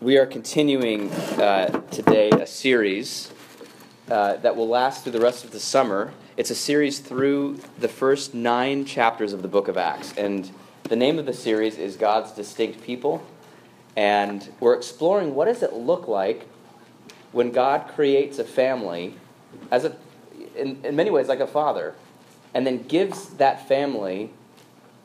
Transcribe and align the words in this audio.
We 0.00 0.16
are 0.16 0.24
continuing 0.24 1.10
uh, 1.10 1.82
today 1.90 2.30
a 2.30 2.46
series 2.46 3.30
uh, 4.10 4.36
that 4.36 4.56
will 4.56 4.66
last 4.66 5.02
through 5.02 5.12
the 5.12 5.20
rest 5.20 5.44
of 5.44 5.50
the 5.50 5.60
summer. 5.60 6.14
It's 6.38 6.48
a 6.48 6.54
series 6.54 7.00
through 7.00 7.60
the 7.78 7.86
first 7.86 8.32
nine 8.32 8.86
chapters 8.86 9.34
of 9.34 9.42
the 9.42 9.48
book 9.48 9.68
of 9.68 9.76
Acts. 9.76 10.14
And 10.16 10.50
the 10.84 10.96
name 10.96 11.18
of 11.18 11.26
the 11.26 11.34
series 11.34 11.76
is 11.76 11.98
God's 11.98 12.32
Distinct 12.32 12.82
People. 12.82 13.22
And 13.94 14.50
we're 14.58 14.72
exploring 14.72 15.34
what 15.34 15.44
does 15.44 15.62
it 15.62 15.74
look 15.74 16.08
like 16.08 16.48
when 17.32 17.50
God 17.50 17.86
creates 17.88 18.38
a 18.38 18.44
family 18.44 19.16
as 19.70 19.84
a, 19.84 19.94
in, 20.56 20.82
in 20.82 20.96
many 20.96 21.10
ways 21.10 21.28
like 21.28 21.40
a 21.40 21.46
father, 21.46 21.94
and 22.54 22.66
then 22.66 22.84
gives 22.84 23.34
that 23.34 23.68
family 23.68 24.30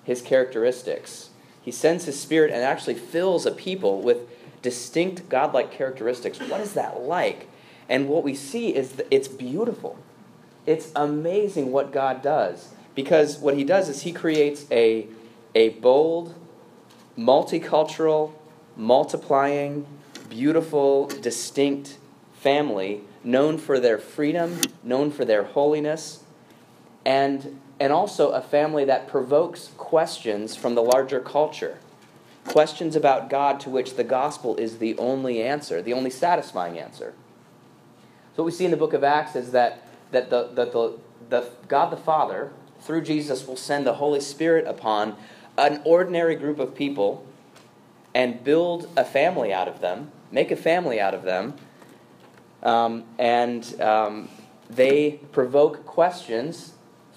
his 0.06 0.22
characteristics. 0.22 1.32
He 1.62 1.72
sends 1.72 2.06
his 2.06 2.18
spirit 2.18 2.50
and 2.50 2.64
actually 2.64 2.96
fills 2.96 3.46
a 3.46 3.52
people 3.52 4.02
with 4.02 4.20
distinct 4.66 5.30
godlike 5.30 5.70
characteristics. 5.70 6.40
What 6.40 6.60
is 6.60 6.74
that 6.74 7.02
like? 7.02 7.48
And 7.88 8.10
what 8.10 8.24
we 8.24 8.34
see 8.34 8.76
is 8.76 8.94
that 8.94 9.06
it's 9.12 9.28
beautiful. 9.28 10.00
It's 10.66 10.92
amazing 10.96 11.72
what 11.72 11.92
God 11.92 12.24
does. 12.24 12.74
Because 12.96 13.38
what 13.38 13.56
he 13.56 13.64
does 13.64 13.90
is 13.90 14.02
he 14.02 14.12
creates 14.12 14.66
a, 14.72 15.06
a 15.54 15.70
bold, 15.70 16.34
multicultural, 17.16 18.32
multiplying, 18.76 19.86
beautiful, 20.30 21.06
distinct 21.06 22.00
family 22.34 23.02
known 23.24 23.60
for 23.60 23.80
their 23.80 24.00
freedom, 24.00 24.60
known 24.82 25.12
for 25.12 25.26
their 25.26 25.44
holiness, 25.44 26.24
and, 27.06 27.62
and 27.80 27.94
also 27.94 28.32
a 28.32 28.42
family 28.42 28.84
that 28.86 29.08
provokes 29.08 29.70
questions 29.78 30.56
from 30.56 30.74
the 30.74 30.82
larger 30.82 31.20
culture 31.20 31.78
questions 32.46 32.96
about 32.96 33.30
God 33.30 33.60
to 33.62 33.70
which 33.70 33.96
the 33.96 34.04
gospel 34.04 34.56
is 34.58 34.78
the 34.78 34.98
only 34.98 35.42
answer, 35.42 35.82
the 35.82 35.94
only 35.94 36.10
satisfying 36.10 36.80
answer. 36.80 37.14
So 38.36 38.44
what 38.44 38.46
we 38.46 38.52
see 38.52 38.66
in 38.66 38.72
the 38.72 38.78
book 38.78 38.94
of 38.94 39.04
Acts 39.04 39.36
is 39.36 39.52
that, 39.52 39.88
that, 40.12 40.30
the, 40.30 40.50
the, 40.54 40.98
the 41.30 41.50
God 41.68 41.92
the 41.92 41.98
Father, 41.98 42.52
through 42.82 43.02
Jesus, 43.02 43.48
will 43.48 43.56
send 43.56 43.86
the 43.86 43.96
Holy 43.96 44.20
Spirit 44.20 44.68
upon 44.68 45.16
an 45.58 45.82
ordinary 45.86 46.36
group 46.36 46.60
of 46.60 46.76
people 46.76 47.26
and 48.14 48.44
build 48.44 48.90
a 48.96 49.04
family 49.04 49.54
out 49.54 49.68
of 49.68 49.82
them, 49.82 50.12
make 50.32 50.52
a 50.52 50.56
family 50.56 51.00
out 51.00 51.14
of 51.14 51.24
them, 51.24 51.54
um, 52.64 53.04
and 53.20 53.80
um, 53.82 54.30
they 54.70 55.20
provoke 55.32 55.86
questions 55.86 56.74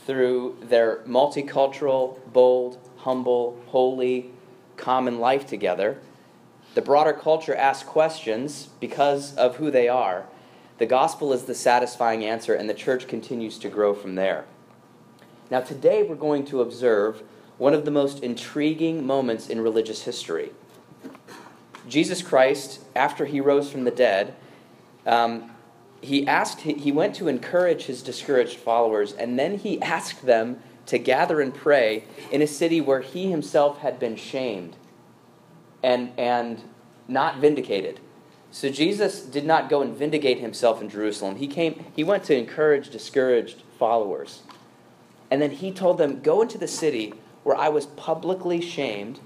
through 0.06 0.56
their 0.62 0.98
multicultural, 0.98 2.18
bold, 2.32 2.78
humble, 2.98 3.60
holy, 3.66 4.30
common 4.78 5.18
life 5.18 5.46
together. 5.46 5.98
The 6.74 6.82
broader 6.82 7.12
culture 7.12 7.54
asks 7.54 7.88
questions 7.88 8.68
because 8.80 9.34
of 9.34 9.56
who 9.56 9.70
they 9.70 9.88
are. 9.88 10.26
The 10.78 10.86
gospel 10.86 11.32
is 11.32 11.44
the 11.44 11.54
satisfying 11.54 12.24
answer, 12.24 12.54
and 12.54 12.70
the 12.70 12.74
church 12.74 13.08
continues 13.08 13.58
to 13.58 13.68
grow 13.68 13.94
from 13.94 14.14
there. 14.14 14.44
Now, 15.50 15.60
today 15.60 16.02
we're 16.02 16.14
going 16.14 16.44
to 16.46 16.60
observe 16.60 17.22
one 17.58 17.74
of 17.74 17.84
the 17.84 17.90
most 17.90 18.22
intriguing 18.22 19.04
moments 19.04 19.48
in 19.48 19.60
religious 19.60 20.02
history. 20.04 20.52
Jesus 21.88 22.22
Christ, 22.22 22.80
after 22.94 23.24
he 23.24 23.40
rose 23.40 23.70
from 23.70 23.84
the 23.84 23.90
dead, 23.90 24.34
um, 25.06 25.50
he 26.00 26.26
asked 26.26 26.60
he 26.60 26.92
went 26.92 27.16
to 27.16 27.28
encourage 27.28 27.84
his 27.84 28.02
discouraged 28.02 28.56
followers 28.56 29.12
and 29.12 29.38
then 29.38 29.58
he 29.58 29.80
asked 29.82 30.24
them 30.24 30.62
to 30.88 30.98
gather 30.98 31.40
and 31.40 31.54
pray 31.54 32.04
in 32.32 32.42
a 32.42 32.46
city 32.46 32.80
where 32.80 33.02
he 33.02 33.30
himself 33.30 33.78
had 33.78 33.98
been 33.98 34.16
shamed 34.16 34.74
and, 35.82 36.10
and 36.18 36.62
not 37.06 37.38
vindicated. 37.38 38.00
So 38.50 38.70
Jesus 38.70 39.20
did 39.20 39.44
not 39.44 39.68
go 39.68 39.82
and 39.82 39.94
vindicate 39.94 40.40
himself 40.40 40.80
in 40.80 40.88
Jerusalem. 40.88 41.36
He 41.36 41.46
came 41.46 41.84
he 41.94 42.02
went 42.02 42.24
to 42.24 42.36
encourage 42.36 42.88
discouraged 42.88 43.62
followers. 43.78 44.42
And 45.30 45.42
then 45.42 45.50
he 45.50 45.70
told 45.70 45.98
them, 45.98 46.20
Go 46.20 46.40
into 46.40 46.56
the 46.56 46.66
city 46.66 47.12
where 47.42 47.56
I 47.56 47.68
was 47.68 47.84
publicly 47.84 48.62
shamed 48.62 49.20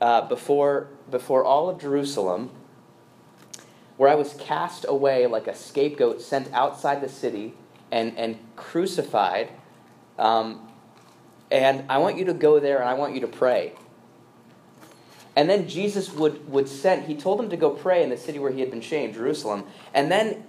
uh, 0.00 0.22
before, 0.22 0.88
before 1.08 1.44
all 1.44 1.70
of 1.70 1.80
Jerusalem, 1.80 2.50
where 3.96 4.08
I 4.08 4.16
was 4.16 4.34
cast 4.34 4.84
away 4.88 5.28
like 5.28 5.46
a 5.46 5.54
scapegoat, 5.54 6.20
sent 6.20 6.52
outside 6.52 7.00
the 7.00 7.08
city 7.08 7.54
and, 7.92 8.18
and 8.18 8.38
crucified 8.56 9.50
um, 10.18 10.68
and 11.50 11.84
I 11.88 11.98
want 11.98 12.18
you 12.18 12.26
to 12.26 12.34
go 12.34 12.60
there 12.60 12.80
and 12.80 12.88
I 12.88 12.94
want 12.94 13.14
you 13.14 13.20
to 13.20 13.28
pray. 13.28 13.72
And 15.36 15.48
then 15.48 15.68
Jesus 15.68 16.12
would, 16.12 16.48
would 16.50 16.68
send, 16.68 17.04
he 17.04 17.14
told 17.14 17.38
them 17.38 17.48
to 17.50 17.56
go 17.56 17.70
pray 17.70 18.02
in 18.02 18.10
the 18.10 18.16
city 18.16 18.38
where 18.38 18.50
he 18.50 18.60
had 18.60 18.70
been 18.70 18.80
shamed, 18.80 19.14
Jerusalem. 19.14 19.64
And 19.94 20.10
then 20.10 20.44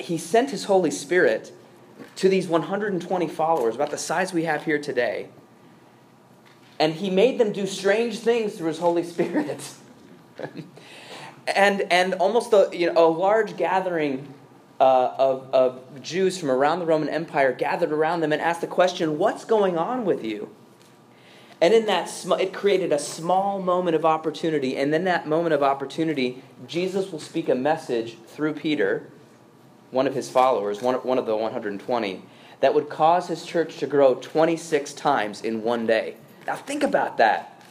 he 0.00 0.16
sent 0.16 0.50
his 0.50 0.64
Holy 0.64 0.90
Spirit 0.90 1.52
to 2.16 2.28
these 2.28 2.48
120 2.48 3.28
followers, 3.28 3.74
about 3.74 3.90
the 3.90 3.98
size 3.98 4.32
we 4.32 4.44
have 4.44 4.64
here 4.64 4.78
today. 4.78 5.28
And 6.80 6.94
he 6.94 7.10
made 7.10 7.38
them 7.38 7.52
do 7.52 7.66
strange 7.66 8.18
things 8.18 8.54
through 8.54 8.68
his 8.68 8.78
Holy 8.78 9.04
Spirit. 9.04 9.62
and, 11.46 11.82
and 11.92 12.14
almost 12.14 12.52
a, 12.52 12.70
you 12.72 12.92
know, 12.92 13.06
a 13.06 13.08
large 13.08 13.56
gathering 13.56 14.32
uh, 14.80 15.14
of, 15.18 15.54
of 15.54 16.02
Jews 16.02 16.38
from 16.38 16.50
around 16.50 16.80
the 16.80 16.86
Roman 16.86 17.08
Empire 17.08 17.52
gathered 17.52 17.92
around 17.92 18.20
them 18.20 18.32
and 18.32 18.42
asked 18.42 18.60
the 18.60 18.66
question, 18.66 19.18
What's 19.18 19.44
going 19.44 19.78
on 19.78 20.04
with 20.04 20.24
you? 20.24 20.50
And 21.60 21.72
in 21.72 21.86
that, 21.86 22.08
sm- 22.08 22.32
it 22.34 22.52
created 22.52 22.92
a 22.92 22.98
small 22.98 23.60
moment 23.60 23.94
of 23.94 24.04
opportunity. 24.04 24.76
And 24.76 24.94
in 24.94 25.04
that 25.04 25.26
moment 25.26 25.54
of 25.54 25.62
opportunity, 25.62 26.42
Jesus 26.66 27.10
will 27.10 27.20
speak 27.20 27.48
a 27.48 27.54
message 27.54 28.18
through 28.26 28.54
Peter, 28.54 29.08
one 29.90 30.06
of 30.06 30.14
his 30.14 30.28
followers, 30.28 30.82
one 30.82 30.96
of, 30.96 31.04
one 31.04 31.18
of 31.18 31.26
the 31.26 31.36
120, 31.36 32.22
that 32.60 32.74
would 32.74 32.88
cause 32.88 33.28
his 33.28 33.46
church 33.46 33.78
to 33.78 33.86
grow 33.86 34.16
26 34.16 34.92
times 34.94 35.40
in 35.40 35.62
one 35.62 35.86
day. 35.86 36.16
Now, 36.46 36.56
think 36.56 36.82
about 36.82 37.16
that. 37.18 37.62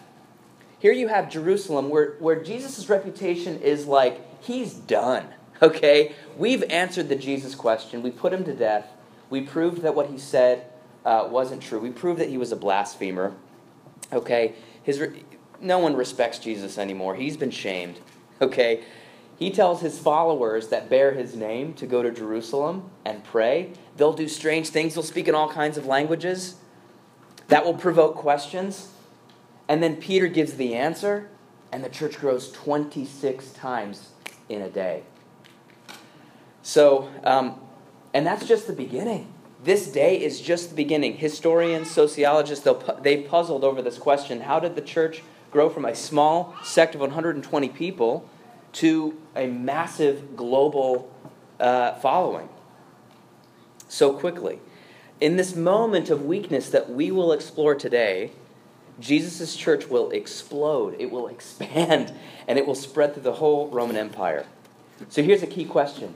Here 0.79 0.93
you 0.93 1.09
have 1.09 1.29
Jerusalem, 1.29 1.89
where, 1.89 2.15
where 2.19 2.41
Jesus' 2.41 2.89
reputation 2.89 3.61
is 3.61 3.85
like, 3.85 4.41
he's 4.41 4.73
done. 4.73 5.27
Okay? 5.63 6.13
We've 6.37 6.63
answered 6.63 7.07
the 7.07 7.15
Jesus 7.15 7.55
question. 7.55 8.03
We 8.03 8.11
put 8.11 8.33
him 8.33 8.43
to 8.43 8.53
death. 8.53 8.89
We 9.29 9.41
proved 9.41 9.81
that 9.81 9.95
what 9.95 10.09
he 10.09 10.17
said 10.17 10.65
uh, 11.05 11.27
wasn't 11.31 11.63
true. 11.63 11.79
We 11.79 11.89
proved 11.89 12.19
that 12.19 12.29
he 12.29 12.37
was 12.37 12.51
a 12.51 12.57
blasphemer. 12.57 13.33
Okay? 14.11 14.55
His 14.83 14.99
re- 14.99 15.23
no 15.61 15.79
one 15.79 15.95
respects 15.95 16.37
Jesus 16.37 16.77
anymore. 16.77 17.15
He's 17.15 17.37
been 17.37 17.49
shamed. 17.49 18.01
Okay? 18.41 18.83
He 19.39 19.49
tells 19.49 19.81
his 19.81 19.97
followers 19.97 20.67
that 20.67 20.89
bear 20.89 21.13
his 21.13 21.33
name 21.35 21.73
to 21.75 21.87
go 21.87 22.03
to 22.03 22.11
Jerusalem 22.11 22.89
and 23.05 23.23
pray. 23.23 23.71
They'll 23.95 24.13
do 24.13 24.27
strange 24.27 24.69
things. 24.69 24.93
They'll 24.93 25.03
speak 25.03 25.29
in 25.29 25.35
all 25.35 25.49
kinds 25.49 25.77
of 25.77 25.85
languages. 25.85 26.55
That 27.47 27.65
will 27.65 27.73
provoke 27.73 28.15
questions. 28.15 28.89
And 29.69 29.81
then 29.81 29.95
Peter 29.95 30.27
gives 30.27 30.53
the 30.53 30.75
answer, 30.75 31.29
and 31.71 31.83
the 31.83 31.89
church 31.89 32.19
grows 32.19 32.51
26 32.51 33.51
times 33.51 34.09
in 34.49 34.61
a 34.61 34.69
day. 34.69 35.03
So, 36.63 37.09
um, 37.25 37.59
and 38.13 38.25
that's 38.25 38.47
just 38.47 38.67
the 38.67 38.73
beginning. 38.73 39.31
This 39.63 39.87
day 39.87 40.21
is 40.21 40.41
just 40.41 40.69
the 40.69 40.75
beginning. 40.75 41.17
Historians, 41.17 41.91
sociologists, 41.91 42.67
they 43.01 43.17
puzzled 43.17 43.63
over 43.63 43.81
this 43.81 43.97
question 43.97 44.41
how 44.41 44.59
did 44.59 44.75
the 44.75 44.81
church 44.81 45.21
grow 45.51 45.69
from 45.69 45.85
a 45.85 45.93
small 45.93 46.55
sect 46.63 46.95
of 46.95 47.01
120 47.01 47.69
people 47.69 48.27
to 48.73 49.17
a 49.35 49.45
massive 49.45 50.35
global 50.35 51.11
uh, 51.59 51.93
following 51.95 52.49
so 53.87 54.13
quickly? 54.13 54.59
In 55.21 55.35
this 55.35 55.55
moment 55.55 56.09
of 56.09 56.25
weakness 56.25 56.69
that 56.69 56.89
we 56.89 57.11
will 57.11 57.31
explore 57.31 57.75
today, 57.75 58.31
Jesus' 58.99 59.55
church 59.55 59.87
will 59.87 60.11
explode, 60.11 60.95
it 60.99 61.11
will 61.11 61.27
expand, 61.37 62.13
and 62.47 62.57
it 62.57 62.65
will 62.65 62.75
spread 62.75 63.13
through 63.13 63.23
the 63.23 63.33
whole 63.33 63.67
Roman 63.67 63.97
Empire. 63.97 64.45
So 65.09 65.23
here's 65.23 65.43
a 65.43 65.47
key 65.47 65.65
question 65.65 66.15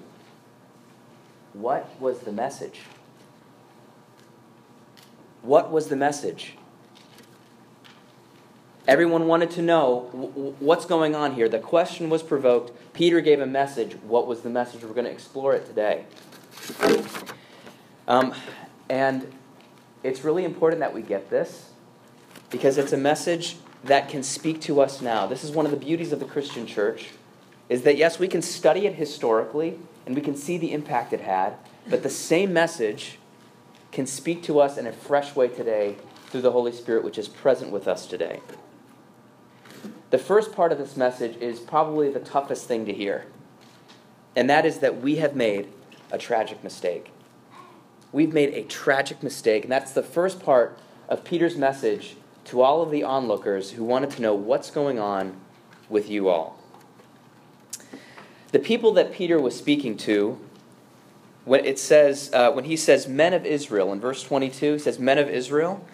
what 1.60 1.90
was 2.00 2.20
the 2.20 2.32
message? 2.32 2.82
What 5.42 5.72
was 5.72 5.88
the 5.88 5.96
message? 5.96 6.54
Everyone 8.88 9.28
wanted 9.28 9.52
to 9.52 9.62
know 9.62 10.56
what's 10.60 10.86
going 10.86 11.14
on 11.14 11.34
here. 11.36 11.50
The 11.50 11.60
question 11.60 12.10
was 12.10 12.24
provoked. 12.24 12.72
Peter 12.94 13.20
gave 13.20 13.42
a 13.42 13.46
message. 13.46 13.94
What 13.96 14.28
was 14.28 14.42
the 14.42 14.50
message? 14.50 14.84
We're 14.84 14.94
going 14.94 15.06
to 15.06 15.12
explore 15.12 15.54
it 15.54 15.66
today. 15.66 16.06
Um, 18.08 18.34
and 18.90 19.32
it's 20.04 20.24
really 20.24 20.46
important 20.46 20.80
that 20.80 20.94
we 20.94 21.02
get 21.02 21.30
this 21.30 21.72
because 22.50 22.78
it's 22.78 22.94
a 22.94 22.98
message 22.98 23.58
that 23.84 24.10
can 24.10 24.24
speak 24.24 24.62
to 24.62 24.80
us 24.80 25.02
now. 25.02 25.28
This 25.28 25.44
is 25.44 25.52
one 25.52 25.66
of 25.66 25.72
the 25.72 25.78
beauties 25.78 26.14
of 26.14 26.20
the 26.20 26.26
Christian 26.26 26.66
church 26.66 27.10
is 27.68 27.82
that 27.82 27.98
yes, 27.98 28.18
we 28.20 28.28
can 28.28 28.42
study 28.42 28.88
it 28.88 28.96
historically 28.96 29.78
and 30.08 30.16
we 30.16 30.22
can 30.22 30.38
see 30.38 30.58
the 30.58 30.72
impact 30.72 31.12
it 31.12 31.20
had, 31.20 31.56
but 31.90 32.02
the 32.02 32.10
same 32.10 32.54
message 32.54 33.20
can 33.92 34.08
speak 34.08 34.42
to 34.42 34.58
us 34.58 34.78
in 34.78 34.88
a 34.88 34.92
fresh 34.94 35.36
way 35.36 35.50
today 35.50 35.98
through 36.28 36.42
the 36.42 36.52
Holy 36.52 36.72
Spirit, 36.72 37.04
which 37.04 37.18
is 37.18 37.28
present 37.28 37.72
with 37.72 37.90
us 37.90 38.08
today. 38.08 38.40
The 40.10 40.18
first 40.18 40.54
part 40.54 40.72
of 40.72 40.78
this 40.78 40.96
message 40.96 41.36
is 41.42 41.60
probably 41.60 42.10
the 42.10 42.22
toughest 42.22 42.68
thing 42.68 42.86
to 42.86 42.94
hear, 42.94 43.26
and 44.34 44.50
that 44.50 44.66
is 44.66 44.80
that 44.80 45.02
we 45.02 45.18
have 45.18 45.36
made 45.36 45.68
a 46.10 46.18
tragic 46.18 46.64
mistake. 46.64 47.12
We've 48.14 48.34
made 48.34 48.54
a 48.54 48.64
tragic 48.64 49.22
mistake, 49.22 49.64
and 49.64 49.72
that's 49.72 49.92
the 49.92 50.04
first 50.04 50.40
part 50.40 50.80
of 51.10 51.26
Peter's 51.26 51.58
message 51.58 52.16
to 52.46 52.62
all 52.62 52.82
of 52.82 52.92
the 52.92 53.04
onlookers 53.04 53.72
who 53.72 53.84
wanted 53.84 54.12
to 54.12 54.22
know 54.22 54.34
what's 54.34 54.72
going 54.72 55.00
on 55.00 55.38
with 55.90 56.10
you 56.10 56.30
all. 56.30 56.58
The 58.52 58.60
people 58.60 58.94
that 58.94 59.12
Peter 59.12 59.40
was 59.40 59.56
speaking 59.56 59.98
to, 59.98 60.40
when 61.46 61.66
it 61.66 61.80
says, 61.80 62.30
uh, 62.34 62.52
when 62.52 62.66
he 62.66 62.76
says 62.76 63.08
men 63.08 63.34
of 63.34 63.46
Israel 63.46 63.92
in 63.92 64.00
verse 64.00 64.24
22, 64.24 64.74
he 64.74 64.80
says 64.80 65.00
men 65.00 65.18
of 65.18 65.30
Israel. 65.30 65.86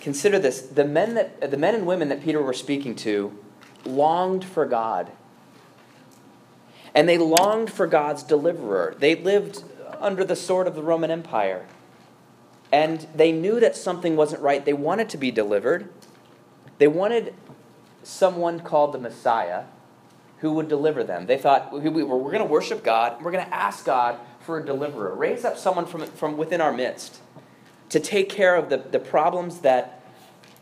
Consider 0.00 0.38
this: 0.38 0.60
the 0.62 0.84
men 0.84 1.14
that 1.14 1.50
the 1.50 1.56
men 1.56 1.74
and 1.74 1.86
women 1.86 2.08
that 2.08 2.22
Peter 2.22 2.42
were 2.42 2.52
speaking 2.52 2.94
to 2.96 3.36
longed 3.84 4.44
for 4.44 4.66
God, 4.66 5.12
and 6.94 7.08
they 7.08 7.18
longed 7.18 7.72
for 7.72 7.86
God's 7.86 8.22
deliverer. 8.22 8.96
They 8.98 9.14
lived 9.14 9.62
under 10.00 10.24
the 10.24 10.36
sword 10.36 10.66
of 10.66 10.74
the 10.74 10.82
Roman 10.82 11.10
Empire. 11.10 11.66
And 12.72 13.06
they 13.14 13.32
knew 13.32 13.60
that 13.60 13.76
something 13.76 14.16
wasn't 14.16 14.42
right. 14.42 14.64
They 14.64 14.72
wanted 14.72 15.08
to 15.10 15.18
be 15.18 15.30
delivered. 15.30 15.90
They 16.78 16.88
wanted 16.88 17.34
someone 18.02 18.60
called 18.60 18.92
the 18.92 18.98
Messiah 18.98 19.64
who 20.42 20.52
would 20.52 20.68
deliver 20.68 21.02
them. 21.02 21.26
They 21.26 21.38
thought, 21.38 21.72
we're 21.72 21.80
going 21.80 22.38
to 22.38 22.44
worship 22.44 22.84
God. 22.84 23.22
We're 23.22 23.32
going 23.32 23.44
to 23.44 23.54
ask 23.54 23.84
God 23.84 24.18
for 24.40 24.58
a 24.58 24.64
deliverer. 24.64 25.14
Raise 25.14 25.44
up 25.44 25.56
someone 25.56 25.86
from, 25.86 26.04
from 26.06 26.36
within 26.36 26.60
our 26.60 26.72
midst 26.72 27.20
to 27.88 27.98
take 27.98 28.28
care 28.28 28.54
of 28.54 28.68
the, 28.68 28.76
the 28.76 28.98
problems 28.98 29.60
that, 29.60 30.02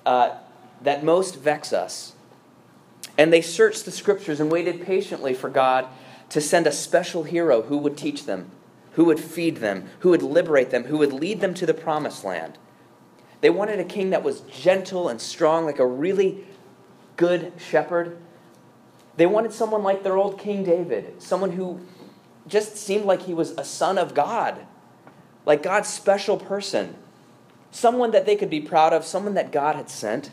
uh, 0.06 0.36
that 0.82 1.02
most 1.02 1.36
vex 1.36 1.72
us. 1.72 2.12
And 3.18 3.32
they 3.32 3.42
searched 3.42 3.84
the 3.84 3.90
scriptures 3.90 4.38
and 4.38 4.52
waited 4.52 4.82
patiently 4.82 5.34
for 5.34 5.50
God 5.50 5.88
to 6.28 6.40
send 6.40 6.66
a 6.68 6.72
special 6.72 7.24
hero 7.24 7.62
who 7.62 7.78
would 7.78 7.96
teach 7.96 8.24
them 8.26 8.50
who 8.92 9.04
would 9.04 9.20
feed 9.20 9.58
them, 9.58 9.88
who 10.00 10.10
would 10.10 10.22
liberate 10.22 10.70
them, 10.70 10.84
who 10.84 10.98
would 10.98 11.12
lead 11.12 11.40
them 11.40 11.54
to 11.54 11.66
the 11.66 11.74
promised 11.74 12.24
land. 12.24 12.58
They 13.40 13.50
wanted 13.50 13.78
a 13.78 13.84
king 13.84 14.10
that 14.10 14.22
was 14.22 14.40
gentle 14.40 15.08
and 15.08 15.20
strong, 15.20 15.64
like 15.64 15.78
a 15.78 15.86
really 15.86 16.44
good 17.16 17.52
shepherd. 17.58 18.18
They 19.16 19.26
wanted 19.26 19.52
someone 19.52 19.82
like 19.82 20.02
their 20.02 20.16
old 20.16 20.38
King 20.38 20.64
David, 20.64 21.20
someone 21.22 21.52
who 21.52 21.80
just 22.46 22.76
seemed 22.76 23.04
like 23.04 23.22
he 23.22 23.34
was 23.34 23.50
a 23.52 23.64
son 23.64 23.98
of 23.98 24.14
God, 24.14 24.66
like 25.46 25.62
God's 25.62 25.88
special 25.88 26.36
person, 26.36 26.96
someone 27.70 28.10
that 28.12 28.26
they 28.26 28.36
could 28.36 28.50
be 28.50 28.60
proud 28.60 28.92
of, 28.92 29.04
someone 29.04 29.34
that 29.34 29.52
God 29.52 29.76
had 29.76 29.90
sent. 29.90 30.30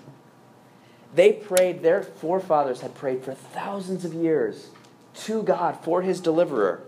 They 1.14 1.34
prayed, 1.34 1.82
their 1.82 2.04
forefathers 2.04 2.82
had 2.82 2.96
prayed 2.96 3.24
for 3.24 3.34
thousands 3.34 4.06
of 4.06 4.14
years 4.14 4.70
to 5.16 5.44
God 5.44 5.84
for 5.84 6.02
his 6.02 6.20
deliverer. 6.20 6.82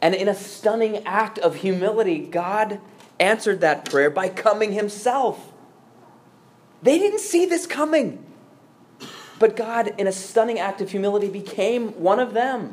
And 0.00 0.14
in 0.14 0.28
a 0.28 0.34
stunning 0.34 1.04
act 1.04 1.38
of 1.38 1.56
humility, 1.56 2.18
God 2.18 2.80
answered 3.18 3.60
that 3.60 3.90
prayer 3.90 4.10
by 4.10 4.28
coming 4.28 4.72
himself. 4.72 5.52
They 6.82 6.98
didn't 6.98 7.20
see 7.20 7.46
this 7.46 7.66
coming. 7.66 8.24
But 9.38 9.56
God, 9.56 9.94
in 9.98 10.06
a 10.06 10.12
stunning 10.12 10.58
act 10.58 10.80
of 10.80 10.90
humility, 10.90 11.28
became 11.28 11.88
one 12.00 12.18
of 12.18 12.32
them. 12.32 12.72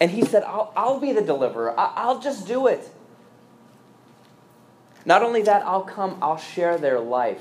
And 0.00 0.10
he 0.10 0.22
said, 0.24 0.42
I'll, 0.42 0.72
I'll 0.76 1.00
be 1.00 1.12
the 1.12 1.22
deliverer. 1.22 1.78
I, 1.78 1.92
I'll 1.96 2.20
just 2.20 2.46
do 2.46 2.66
it. 2.66 2.90
Not 5.04 5.22
only 5.22 5.42
that, 5.42 5.62
I'll 5.62 5.82
come, 5.82 6.18
I'll 6.20 6.36
share 6.36 6.76
their 6.76 6.98
life. 6.98 7.40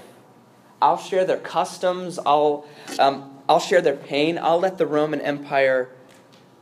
I'll 0.81 0.97
share 0.97 1.25
their 1.25 1.39
customs. 1.39 2.19
I'll, 2.25 2.65
um, 2.99 3.39
I'll 3.49 3.59
share 3.59 3.81
their 3.81 3.95
pain. 3.95 4.37
I'll 4.37 4.59
let 4.59 4.77
the 4.77 4.85
Roman 4.85 5.19
Empire 5.19 5.89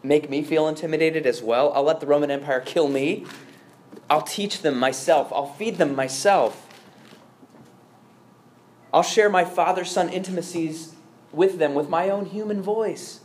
make 0.01 0.29
me 0.29 0.41
feel 0.43 0.67
intimidated 0.67 1.25
as 1.25 1.41
well. 1.41 1.73
I'll 1.73 1.83
let 1.83 1.99
the 1.99 2.07
Roman 2.07 2.31
Empire 2.31 2.61
kill 2.61 2.87
me. 2.87 3.25
I'll 4.09 4.21
teach 4.21 4.61
them 4.61 4.79
myself. 4.79 5.31
I'll 5.33 5.53
feed 5.53 5.77
them 5.77 5.95
myself. 5.95 6.72
I'll 8.93 9.03
share 9.03 9.29
my 9.29 9.43
father 9.43 9.83
son 9.83 10.09
intimacies 10.09 10.93
with 11.31 11.57
them 11.57 11.73
with 11.73 11.89
my 11.89 12.09
own 12.09 12.27
human 12.27 12.61
voice. 12.61 13.21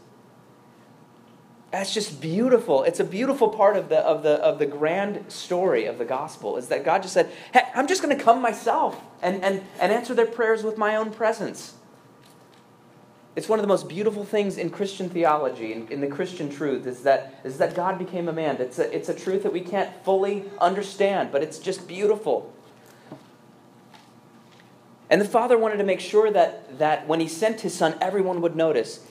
That's 1.71 1.93
just 1.93 2.23
beautiful. 2.23 2.83
It's 2.85 2.99
a 2.99 3.05
beautiful 3.05 3.51
part 3.51 3.77
of 3.77 3.91
the, 3.91 3.99
of 3.99 4.23
the, 4.23 4.43
of 4.43 4.59
the 4.59 4.65
grand 4.65 5.31
story 5.31 5.85
of 5.85 5.99
the 5.99 6.07
gospel 6.07 6.57
is 6.57 6.69
that 6.69 6.83
God 6.83 7.03
just 7.03 7.13
said, 7.13 7.31
hey, 7.53 7.61
I'm 7.75 7.87
just 7.87 8.03
going 8.03 8.17
to 8.17 8.23
come 8.23 8.41
myself 8.41 8.99
and, 9.21 9.45
and, 9.45 9.63
and 9.79 9.93
answer 9.93 10.15
their 10.15 10.27
prayers 10.27 10.63
with 10.63 10.79
my 10.79 10.97
own 10.97 11.11
presence. 11.11 11.75
It's 13.37 13.51
one 13.51 13.59
of 13.59 13.63
the 13.63 13.69
most 13.69 13.87
beautiful 13.87 14.25
things 14.25 14.57
in 14.57 14.71
Christian 14.71 15.11
theology, 15.11 15.75
in, 15.75 15.87
in, 15.89 16.01
the 16.01 16.07
Christian 16.07 16.49
truth, 16.49 16.87
is 16.87 17.03
that, 17.03 17.39
is 17.45 17.59
that 17.59 17.75
God 17.75 17.99
became 17.99 18.29
a 18.29 18.33
man. 18.33 18.57
It's 18.57 18.79
a, 18.79 18.93
it's 18.93 19.11
a 19.11 19.15
truth 19.15 19.43
that 19.43 19.53
we 19.53 19.61
can't 19.61 19.91
fully 20.05 20.45
understand, 20.61 21.31
but 21.31 21.43
it's 21.43 21.59
just 21.59 21.87
beautiful. 21.87 22.53
And 25.11 25.21
the 25.21 25.27
Father 25.27 25.57
wanted 25.57 25.79
to 25.79 25.85
make 25.85 26.01
sure 26.01 26.31
that, 26.31 26.79
that 26.79 27.07
when 27.07 27.21
He 27.21 27.29
sent 27.29 27.63
His 27.63 27.75
Son, 27.75 27.97
everyone 28.01 28.41
would 28.41 28.57
notice. 28.57 29.07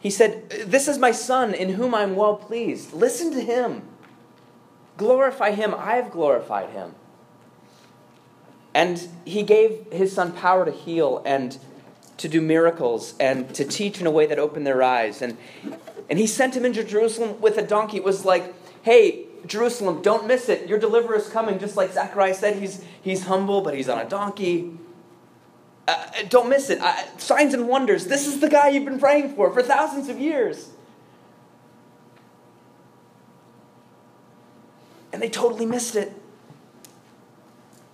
He 0.00 0.10
said, 0.10 0.48
This 0.50 0.86
is 0.86 0.98
my 0.98 1.12
Son 1.12 1.54
in 1.54 1.70
whom 1.70 1.94
I'm 1.94 2.14
well 2.14 2.36
pleased. 2.36 2.92
Listen 2.92 3.32
to 3.32 3.40
Him. 3.40 3.82
Glorify 4.96 5.52
Him. 5.52 5.74
I 5.74 5.96
have 5.96 6.10
glorified 6.10 6.70
Him. 6.70 6.94
And 8.72 9.08
He 9.24 9.42
gave 9.42 9.86
His 9.90 10.12
Son 10.12 10.32
power 10.32 10.64
to 10.64 10.70
heal 10.70 11.22
and 11.24 11.58
to 12.16 12.28
do 12.28 12.40
miracles 12.40 13.14
and 13.18 13.52
to 13.54 13.64
teach 13.64 14.00
in 14.00 14.06
a 14.06 14.10
way 14.10 14.26
that 14.26 14.38
opened 14.38 14.66
their 14.66 14.82
eyes. 14.82 15.20
And, 15.20 15.36
and 16.08 16.18
he 16.18 16.26
sent 16.26 16.56
him 16.56 16.64
into 16.64 16.84
Jerusalem 16.84 17.40
with 17.40 17.58
a 17.58 17.62
donkey. 17.62 17.96
It 17.96 18.04
was 18.04 18.24
like, 18.24 18.54
hey, 18.82 19.26
Jerusalem, 19.46 20.02
don't 20.02 20.26
miss 20.26 20.48
it. 20.48 20.68
Your 20.68 20.78
deliverer 20.78 21.16
is 21.16 21.28
coming. 21.28 21.58
Just 21.58 21.76
like 21.76 21.92
Zechariah 21.92 22.34
said, 22.34 22.58
he's, 22.58 22.84
he's 23.02 23.24
humble, 23.24 23.60
but 23.62 23.74
he's 23.74 23.88
on 23.88 23.98
a 23.98 24.08
donkey. 24.08 24.78
Uh, 25.86 26.06
don't 26.28 26.48
miss 26.48 26.70
it. 26.70 26.80
Uh, 26.80 26.94
signs 27.18 27.52
and 27.52 27.68
wonders. 27.68 28.06
This 28.06 28.26
is 28.26 28.40
the 28.40 28.48
guy 28.48 28.68
you've 28.68 28.84
been 28.84 28.98
praying 28.98 29.34
for 29.34 29.52
for 29.52 29.62
thousands 29.62 30.08
of 30.08 30.18
years. 30.18 30.70
And 35.12 35.22
they 35.22 35.28
totally 35.28 35.66
missed 35.66 35.94
it. 35.94 36.12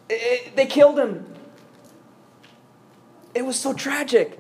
it, 0.08 0.14
it 0.14 0.56
they 0.56 0.66
killed 0.66 0.98
him. 0.98 1.34
It 3.34 3.44
was 3.44 3.58
so 3.58 3.72
tragic. 3.72 4.38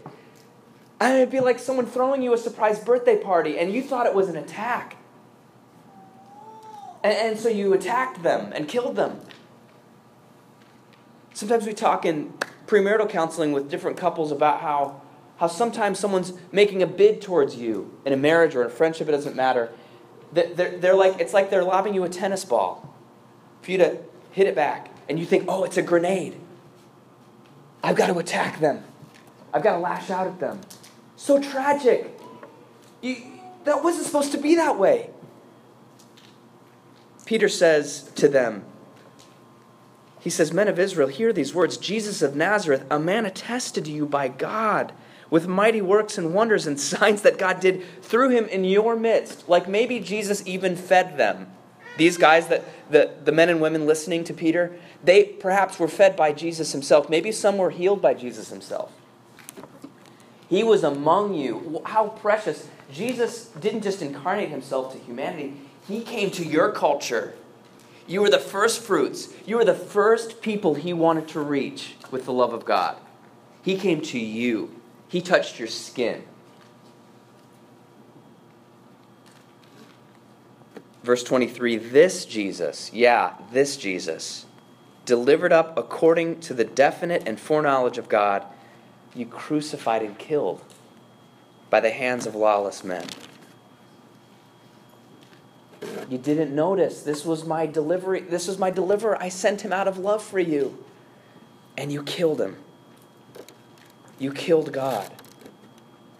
And 1.00 1.16
it'd 1.16 1.30
be 1.30 1.40
like 1.40 1.58
someone 1.58 1.86
throwing 1.86 2.22
you 2.22 2.34
a 2.34 2.38
surprise 2.38 2.78
birthday 2.78 3.16
party 3.16 3.58
and 3.58 3.72
you 3.72 3.82
thought 3.82 4.06
it 4.06 4.14
was 4.14 4.28
an 4.28 4.36
attack. 4.36 4.96
And, 7.02 7.14
and 7.14 7.38
so 7.38 7.48
you 7.48 7.72
attacked 7.72 8.22
them 8.22 8.52
and 8.54 8.68
killed 8.68 8.96
them. 8.96 9.20
Sometimes 11.32 11.66
we 11.66 11.72
talk 11.72 12.04
in 12.04 12.34
premarital 12.70 13.10
counseling 13.10 13.50
with 13.50 13.68
different 13.68 13.96
couples 13.96 14.30
about 14.30 14.60
how, 14.60 15.02
how 15.38 15.48
sometimes 15.48 15.98
someone's 15.98 16.32
making 16.52 16.82
a 16.82 16.86
bid 16.86 17.20
towards 17.20 17.56
you 17.56 17.92
in 18.04 18.12
a 18.12 18.16
marriage 18.16 18.54
or 18.54 18.60
in 18.60 18.68
a 18.68 18.70
friendship, 18.70 19.08
it 19.08 19.10
doesn't 19.10 19.34
matter. 19.34 19.72
They're, 20.32 20.78
they're 20.78 20.94
like, 20.94 21.18
it's 21.18 21.34
like 21.34 21.50
they're 21.50 21.64
lobbing 21.64 21.94
you 21.94 22.04
a 22.04 22.08
tennis 22.08 22.44
ball 22.44 22.94
for 23.62 23.72
you 23.72 23.78
to 23.78 23.98
hit 24.30 24.46
it 24.46 24.54
back. 24.54 24.94
And 25.08 25.18
you 25.18 25.26
think, 25.26 25.46
oh, 25.48 25.64
it's 25.64 25.76
a 25.76 25.82
grenade. 25.82 26.40
I've 27.82 27.96
got 27.96 28.06
to 28.06 28.18
attack 28.20 28.60
them. 28.60 28.84
I've 29.52 29.64
got 29.64 29.72
to 29.72 29.80
lash 29.80 30.08
out 30.08 30.28
at 30.28 30.38
them. 30.38 30.60
So 31.16 31.42
tragic. 31.42 32.16
You, 33.02 33.16
that 33.64 33.82
wasn't 33.82 34.06
supposed 34.06 34.30
to 34.30 34.38
be 34.38 34.54
that 34.54 34.78
way. 34.78 35.10
Peter 37.26 37.48
says 37.48 38.12
to 38.14 38.28
them, 38.28 38.64
he 40.20 40.30
says, 40.30 40.52
Men 40.52 40.68
of 40.68 40.78
Israel, 40.78 41.08
hear 41.08 41.32
these 41.32 41.54
words 41.54 41.78
Jesus 41.78 42.20
of 42.22 42.36
Nazareth, 42.36 42.84
a 42.90 42.98
man 42.98 43.24
attested 43.24 43.86
to 43.86 43.90
you 43.90 44.04
by 44.06 44.28
God 44.28 44.92
with 45.30 45.48
mighty 45.48 45.80
works 45.80 46.18
and 46.18 46.34
wonders 46.34 46.66
and 46.66 46.78
signs 46.80 47.22
that 47.22 47.38
God 47.38 47.60
did 47.60 47.82
through 48.02 48.30
him 48.30 48.44
in 48.46 48.64
your 48.64 48.96
midst. 48.96 49.48
Like 49.48 49.68
maybe 49.68 49.98
Jesus 49.98 50.42
even 50.46 50.76
fed 50.76 51.16
them. 51.16 51.50
These 51.96 52.18
guys, 52.18 52.48
that, 52.48 52.64
the, 52.90 53.10
the 53.24 53.32
men 53.32 53.48
and 53.48 53.60
women 53.60 53.86
listening 53.86 54.24
to 54.24 54.34
Peter, 54.34 54.76
they 55.02 55.24
perhaps 55.24 55.78
were 55.78 55.88
fed 55.88 56.16
by 56.16 56.32
Jesus 56.32 56.72
himself. 56.72 57.08
Maybe 57.08 57.32
some 57.32 57.58
were 57.58 57.70
healed 57.70 58.00
by 58.00 58.14
Jesus 58.14 58.48
himself. 58.50 58.92
He 60.48 60.62
was 60.62 60.82
among 60.82 61.34
you. 61.34 61.82
How 61.86 62.08
precious. 62.08 62.68
Jesus 62.92 63.46
didn't 63.60 63.82
just 63.82 64.02
incarnate 64.02 64.48
himself 64.48 64.92
to 64.92 64.98
humanity, 64.98 65.54
he 65.86 66.02
came 66.02 66.30
to 66.32 66.44
your 66.44 66.72
culture. 66.72 67.34
You 68.10 68.22
were 68.22 68.28
the 68.28 68.40
first 68.40 68.82
fruits. 68.82 69.28
You 69.46 69.54
were 69.54 69.64
the 69.64 69.72
first 69.72 70.42
people 70.42 70.74
he 70.74 70.92
wanted 70.92 71.28
to 71.28 71.38
reach 71.38 71.94
with 72.10 72.24
the 72.24 72.32
love 72.32 72.52
of 72.52 72.64
God. 72.64 72.96
He 73.62 73.76
came 73.76 74.00
to 74.00 74.18
you. 74.18 74.74
He 75.06 75.20
touched 75.20 75.60
your 75.60 75.68
skin. 75.68 76.24
Verse 81.04 81.22
23 81.22 81.76
This 81.76 82.24
Jesus, 82.24 82.92
yeah, 82.92 83.34
this 83.52 83.76
Jesus, 83.76 84.44
delivered 85.04 85.52
up 85.52 85.78
according 85.78 86.40
to 86.40 86.52
the 86.52 86.64
definite 86.64 87.22
and 87.28 87.38
foreknowledge 87.38 87.96
of 87.96 88.08
God, 88.08 88.44
you 89.14 89.24
crucified 89.24 90.02
and 90.02 90.18
killed 90.18 90.64
by 91.70 91.78
the 91.78 91.90
hands 91.90 92.26
of 92.26 92.34
lawless 92.34 92.82
men. 92.82 93.06
You 96.08 96.18
didn't 96.18 96.54
notice. 96.54 97.02
This 97.02 97.24
was 97.24 97.44
my 97.44 97.66
delivery. 97.66 98.20
This 98.20 98.48
was 98.48 98.58
my 98.58 98.70
deliverer. 98.70 99.20
I 99.20 99.28
sent 99.28 99.62
him 99.62 99.72
out 99.72 99.88
of 99.88 99.98
love 99.98 100.22
for 100.22 100.38
you. 100.38 100.84
And 101.76 101.92
you 101.92 102.02
killed 102.02 102.40
him. 102.40 102.56
You 104.18 104.32
killed 104.32 104.72
God. 104.72 105.10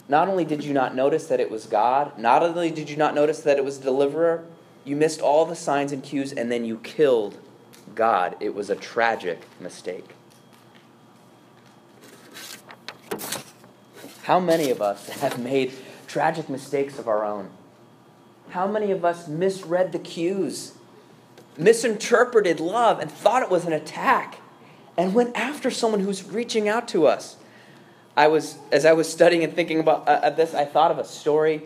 Not 0.08 0.28
only 0.28 0.44
did 0.44 0.64
you 0.64 0.72
not 0.72 0.94
notice 0.94 1.26
that 1.26 1.38
it 1.38 1.50
was 1.50 1.66
God, 1.66 2.18
not 2.18 2.42
only 2.42 2.70
did 2.70 2.90
you 2.90 2.96
not 2.96 3.14
notice 3.14 3.40
that 3.42 3.58
it 3.58 3.64
was 3.64 3.78
deliverer, 3.78 4.44
you 4.84 4.96
missed 4.96 5.20
all 5.20 5.44
the 5.44 5.54
signs 5.54 5.92
and 5.92 6.02
cues 6.02 6.32
and 6.32 6.50
then 6.50 6.64
you 6.64 6.78
killed 6.78 7.38
God. 7.94 8.36
It 8.40 8.54
was 8.54 8.70
a 8.70 8.76
tragic 8.76 9.40
mistake. 9.60 10.14
How 14.22 14.40
many 14.40 14.70
of 14.70 14.80
us 14.80 15.08
have 15.20 15.38
made 15.38 15.72
tragic 16.06 16.48
mistakes 16.48 16.98
of 16.98 17.06
our 17.06 17.24
own? 17.24 17.50
How 18.50 18.66
many 18.66 18.90
of 18.90 19.04
us 19.04 19.28
misread 19.28 19.92
the 19.92 19.98
cues, 19.98 20.72
misinterpreted 21.56 22.58
love, 22.58 22.98
and 22.98 23.10
thought 23.10 23.42
it 23.42 23.50
was 23.50 23.64
an 23.64 23.72
attack, 23.72 24.40
and 24.96 25.14
went 25.14 25.36
after 25.36 25.70
someone 25.70 26.00
who's 26.00 26.24
reaching 26.24 26.68
out 26.68 26.88
to 26.88 27.06
us? 27.06 27.36
I 28.16 28.26
was, 28.26 28.58
as 28.72 28.84
I 28.84 28.92
was 28.92 29.10
studying 29.10 29.44
and 29.44 29.54
thinking 29.54 29.78
about 29.78 30.06
uh, 30.08 30.30
this, 30.30 30.52
I 30.52 30.64
thought 30.64 30.90
of 30.90 30.98
a 30.98 31.04
story 31.04 31.62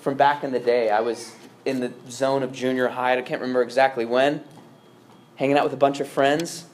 from 0.00 0.16
back 0.16 0.44
in 0.44 0.52
the 0.52 0.60
day. 0.60 0.90
I 0.90 1.00
was 1.00 1.34
in 1.64 1.80
the 1.80 1.92
zone 2.10 2.42
of 2.42 2.52
junior 2.52 2.88
high. 2.88 3.16
I 3.16 3.22
can't 3.22 3.40
remember 3.40 3.62
exactly 3.62 4.04
when. 4.04 4.44
Hanging 5.36 5.56
out 5.56 5.64
with 5.64 5.72
a 5.72 5.78
bunch 5.78 6.00
of 6.00 6.08
friends, 6.08 6.66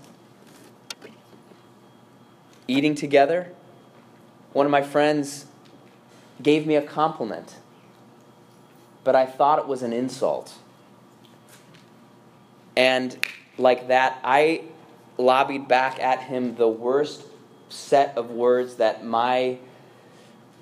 eating 2.66 2.94
together. 2.94 3.52
One 4.52 4.66
of 4.66 4.72
my 4.72 4.82
friends 4.82 5.46
gave 6.42 6.66
me 6.66 6.74
a 6.74 6.82
compliment 6.82 7.56
but 9.04 9.14
I 9.14 9.26
thought 9.26 9.58
it 9.58 9.66
was 9.66 9.82
an 9.82 9.92
insult. 9.92 10.54
And 12.76 13.16
like 13.58 13.88
that, 13.88 14.18
I 14.24 14.62
lobbied 15.18 15.68
back 15.68 16.00
at 16.00 16.22
him 16.22 16.56
the 16.56 16.68
worst 16.68 17.22
set 17.68 18.16
of 18.16 18.30
words 18.30 18.76
that 18.76 19.04
my 19.04 19.58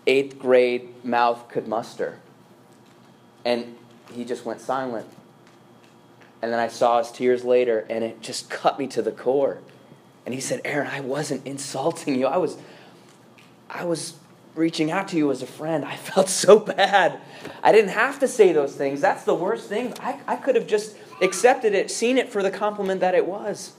eighth 0.06 0.38
grade 0.38 1.04
mouth 1.04 1.48
could 1.48 1.66
muster. 1.66 2.18
And 3.44 3.76
he 4.12 4.24
just 4.24 4.44
went 4.44 4.60
silent. 4.60 5.08
And 6.42 6.52
then 6.52 6.58
I 6.58 6.68
saw 6.68 6.98
his 6.98 7.10
tears 7.12 7.44
later, 7.44 7.86
and 7.88 8.02
it 8.02 8.20
just 8.20 8.50
cut 8.50 8.78
me 8.78 8.88
to 8.88 9.02
the 9.02 9.12
core. 9.12 9.58
And 10.26 10.34
he 10.34 10.40
said, 10.40 10.60
Aaron, 10.64 10.88
I 10.88 11.00
wasn't 11.00 11.46
insulting 11.46 12.18
you. 12.18 12.26
I 12.26 12.36
was, 12.36 12.56
I 13.70 13.84
was 13.84 14.14
reaching 14.54 14.90
out 14.90 15.08
to 15.08 15.16
you 15.16 15.30
as 15.30 15.42
a 15.42 15.46
friend. 15.46 15.84
I 15.84 15.96
felt 16.10 16.28
so 16.28 16.58
bad. 16.58 17.20
I 17.62 17.72
didn't 17.72 17.90
have 17.90 18.18
to 18.20 18.28
say 18.28 18.52
those 18.52 18.74
things. 18.74 19.00
That's 19.00 19.24
the 19.24 19.34
worst 19.34 19.68
thing. 19.68 19.94
I, 20.00 20.20
I 20.26 20.36
could 20.36 20.54
have 20.54 20.66
just 20.66 20.96
accepted 21.20 21.74
it, 21.74 21.90
seen 21.90 22.18
it 22.18 22.30
for 22.30 22.42
the 22.42 22.50
compliment 22.50 23.00
that 23.00 23.14
it 23.14 23.26
was. 23.26 23.72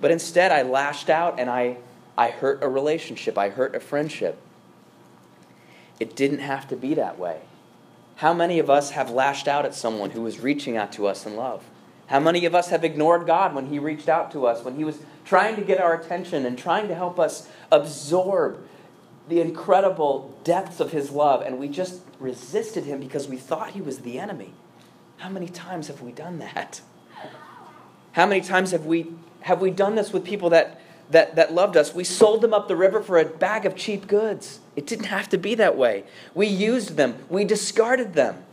But 0.00 0.10
instead, 0.10 0.50
I 0.50 0.62
lashed 0.62 1.08
out 1.08 1.38
and 1.38 1.48
I, 1.48 1.76
I 2.18 2.30
hurt 2.30 2.62
a 2.62 2.68
relationship, 2.68 3.38
I 3.38 3.50
hurt 3.50 3.74
a 3.74 3.80
friendship. 3.80 4.38
It 6.00 6.16
didn't 6.16 6.40
have 6.40 6.66
to 6.68 6.76
be 6.76 6.94
that 6.94 7.18
way. 7.18 7.40
How 8.16 8.34
many 8.34 8.58
of 8.58 8.68
us 8.68 8.90
have 8.90 9.10
lashed 9.10 9.46
out 9.46 9.64
at 9.64 9.74
someone 9.74 10.10
who 10.10 10.22
was 10.22 10.40
reaching 10.40 10.76
out 10.76 10.92
to 10.92 11.06
us 11.06 11.24
in 11.24 11.36
love? 11.36 11.64
How 12.06 12.20
many 12.20 12.44
of 12.44 12.54
us 12.54 12.68
have 12.70 12.84
ignored 12.84 13.26
God 13.26 13.54
when 13.54 13.66
He 13.66 13.78
reached 13.78 14.08
out 14.08 14.32
to 14.32 14.46
us, 14.46 14.64
when 14.64 14.76
He 14.76 14.84
was 14.84 14.98
trying 15.24 15.56
to 15.56 15.62
get 15.62 15.80
our 15.80 15.94
attention 15.94 16.44
and 16.44 16.58
trying 16.58 16.88
to 16.88 16.94
help 16.94 17.18
us 17.18 17.48
absorb 17.70 18.62
the 19.28 19.40
incredible 19.40 20.36
depths 20.44 20.80
of 20.80 20.92
his 20.92 21.10
love, 21.10 21.42
and 21.42 21.58
we 21.58 21.68
just 21.68 22.00
resisted 22.18 22.84
him 22.84 23.00
because 23.00 23.28
we 23.28 23.36
thought 23.36 23.70
he 23.70 23.80
was 23.80 24.00
the 24.00 24.18
enemy. 24.18 24.52
How 25.18 25.28
many 25.28 25.48
times 25.48 25.88
have 25.88 26.00
we 26.00 26.12
done 26.12 26.38
that? 26.40 26.80
How 28.12 28.26
many 28.26 28.40
times 28.40 28.72
have 28.72 28.84
we 28.84 29.12
have 29.40 29.60
we 29.60 29.70
done 29.70 29.94
this 29.94 30.12
with 30.12 30.24
people 30.24 30.50
that 30.50 30.80
that, 31.10 31.36
that 31.36 31.52
loved 31.52 31.76
us? 31.76 31.94
We 31.94 32.04
sold 32.04 32.40
them 32.40 32.52
up 32.52 32.68
the 32.68 32.76
river 32.76 33.02
for 33.02 33.18
a 33.18 33.24
bag 33.24 33.64
of 33.64 33.76
cheap 33.76 34.06
goods. 34.06 34.60
It 34.76 34.86
didn't 34.86 35.06
have 35.06 35.28
to 35.30 35.38
be 35.38 35.54
that 35.54 35.76
way. 35.76 36.04
We 36.34 36.46
used 36.46 36.96
them, 36.96 37.24
we 37.28 37.44
discarded 37.44 38.14
them. 38.14 38.44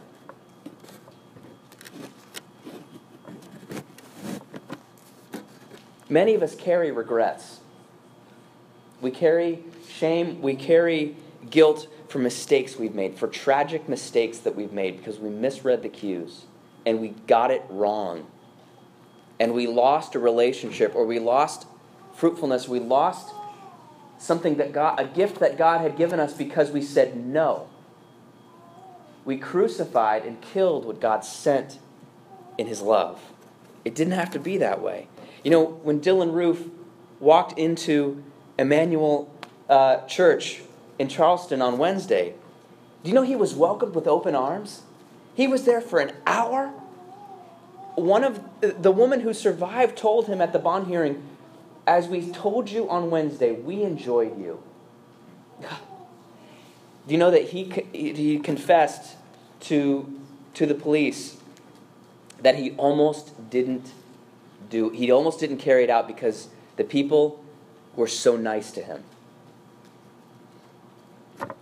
Many 6.09 6.33
of 6.33 6.41
us 6.41 6.55
carry 6.55 6.91
regrets. 6.91 7.58
We 9.01 9.11
carry 9.11 9.63
shame, 9.87 10.41
we 10.41 10.55
carry 10.55 11.15
guilt 11.49 11.87
for 12.07 12.19
mistakes 12.19 12.75
we've 12.75 12.95
made, 12.95 13.17
for 13.17 13.27
tragic 13.27 13.87
mistakes 13.87 14.39
that 14.39 14.55
we've 14.55 14.73
made 14.73 14.97
because 14.97 15.19
we 15.19 15.29
misread 15.29 15.83
the 15.83 15.89
cues 15.89 16.45
and 16.85 16.99
we 16.99 17.09
got 17.27 17.51
it 17.51 17.63
wrong. 17.69 18.27
And 19.39 19.53
we 19.53 19.67
lost 19.67 20.15
a 20.15 20.19
relationship 20.19 20.95
or 20.95 21.05
we 21.05 21.19
lost 21.19 21.65
fruitfulness, 22.13 22.67
we 22.67 22.79
lost 22.79 23.33
something 24.17 24.57
that 24.57 24.73
God, 24.73 24.99
a 24.99 25.05
gift 25.05 25.39
that 25.39 25.57
God 25.57 25.81
had 25.81 25.95
given 25.95 26.19
us 26.19 26.33
because 26.33 26.71
we 26.71 26.81
said 26.81 27.15
no. 27.15 27.69
We 29.23 29.37
crucified 29.37 30.25
and 30.25 30.41
killed 30.41 30.85
what 30.85 30.99
God 30.99 31.23
sent 31.23 31.79
in 32.57 32.67
His 32.67 32.81
love. 32.81 33.21
It 33.85 33.95
didn't 33.95 34.13
have 34.13 34.31
to 34.31 34.39
be 34.39 34.57
that 34.57 34.81
way. 34.81 35.07
You 35.43 35.51
know, 35.51 35.63
when 35.63 36.01
Dylann 36.01 36.33
Roof 36.33 36.67
walked 37.19 37.57
into 37.57 38.23
Emanuel 38.59 39.31
uh, 39.69 40.05
church 40.05 40.61
in 40.99 41.07
Charleston 41.07 41.61
on 41.61 41.77
Wednesday, 41.77 42.33
do 43.03 43.09
you 43.09 43.15
know 43.15 43.23
he 43.23 43.35
was 43.35 43.55
welcomed 43.55 43.95
with 43.95 44.05
open 44.05 44.35
arms? 44.35 44.83
He 45.33 45.47
was 45.47 45.63
there 45.63 45.79
for 45.79 45.99
an 45.99 46.11
hour. 46.27 46.67
One 47.95 48.23
of 48.23 48.41
the 48.61 48.91
woman 48.91 49.21
who 49.21 49.33
survived 49.33 49.97
told 49.97 50.27
him 50.27 50.41
at 50.41 50.51
the 50.51 50.59
bond 50.59 50.87
hearing, 50.87 51.23
as 51.87 52.07
we 52.07 52.29
told 52.31 52.69
you 52.69 52.89
on 52.89 53.09
Wednesday, 53.09 53.53
we 53.53 53.81
enjoyed 53.83 54.37
you. 54.37 54.61
Do 55.61 57.13
you 57.13 57.17
know 57.17 57.31
that 57.31 57.49
he, 57.49 57.63
he 57.93 58.39
confessed 58.39 59.15
to, 59.61 60.19
to 60.53 60.65
the 60.65 60.75
police 60.75 61.37
that 62.41 62.55
he 62.55 62.71
almost 62.71 63.49
didn't 63.49 63.91
do, 64.69 64.89
he 64.89 65.09
almost 65.09 65.39
didn't 65.39 65.57
carry 65.57 65.83
it 65.83 65.89
out 65.89 66.07
because 66.07 66.49
the 66.75 66.83
people 66.83 67.43
were 67.99 68.07
so 68.07 68.37
nice 68.37 68.71
to 68.71 68.81
him. 68.81 69.03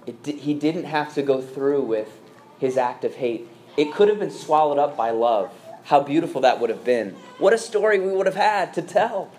It, 0.05 0.25
he 0.25 0.53
didn't 0.53 0.85
have 0.85 1.13
to 1.15 1.23
go 1.23 1.41
through 1.41 1.81
with 1.81 2.19
his 2.59 2.77
act 2.77 3.03
of 3.03 3.15
hate. 3.15 3.49
It 3.75 3.91
could 3.91 4.07
have 4.07 4.19
been 4.19 4.31
swallowed 4.31 4.77
up 4.77 4.95
by 4.95 5.09
love. 5.09 5.51
How 5.85 5.99
beautiful 5.99 6.41
that 6.41 6.59
would 6.59 6.69
have 6.69 6.83
been. 6.83 7.15
What 7.39 7.53
a 7.53 7.57
story 7.57 7.99
we 7.99 8.11
would 8.11 8.27
have 8.27 8.35
had 8.35 8.73
to 8.75 8.83
tell. 8.83 9.31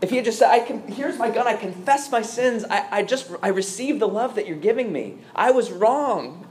If 0.00 0.10
he 0.10 0.16
had 0.16 0.24
just 0.24 0.38
said, 0.38 0.50
I 0.50 0.60
can, 0.60 0.86
here's 0.86 1.18
my 1.18 1.30
gun, 1.30 1.48
I 1.48 1.56
confess 1.56 2.10
my 2.10 2.22
sins, 2.22 2.64
I, 2.70 2.86
I 2.90 3.02
just, 3.02 3.30
I 3.42 3.48
receive 3.48 3.98
the 3.98 4.08
love 4.08 4.36
that 4.36 4.46
you're 4.46 4.56
giving 4.56 4.92
me. 4.92 5.18
I 5.34 5.50
was 5.50 5.72
wrong. 5.72 6.46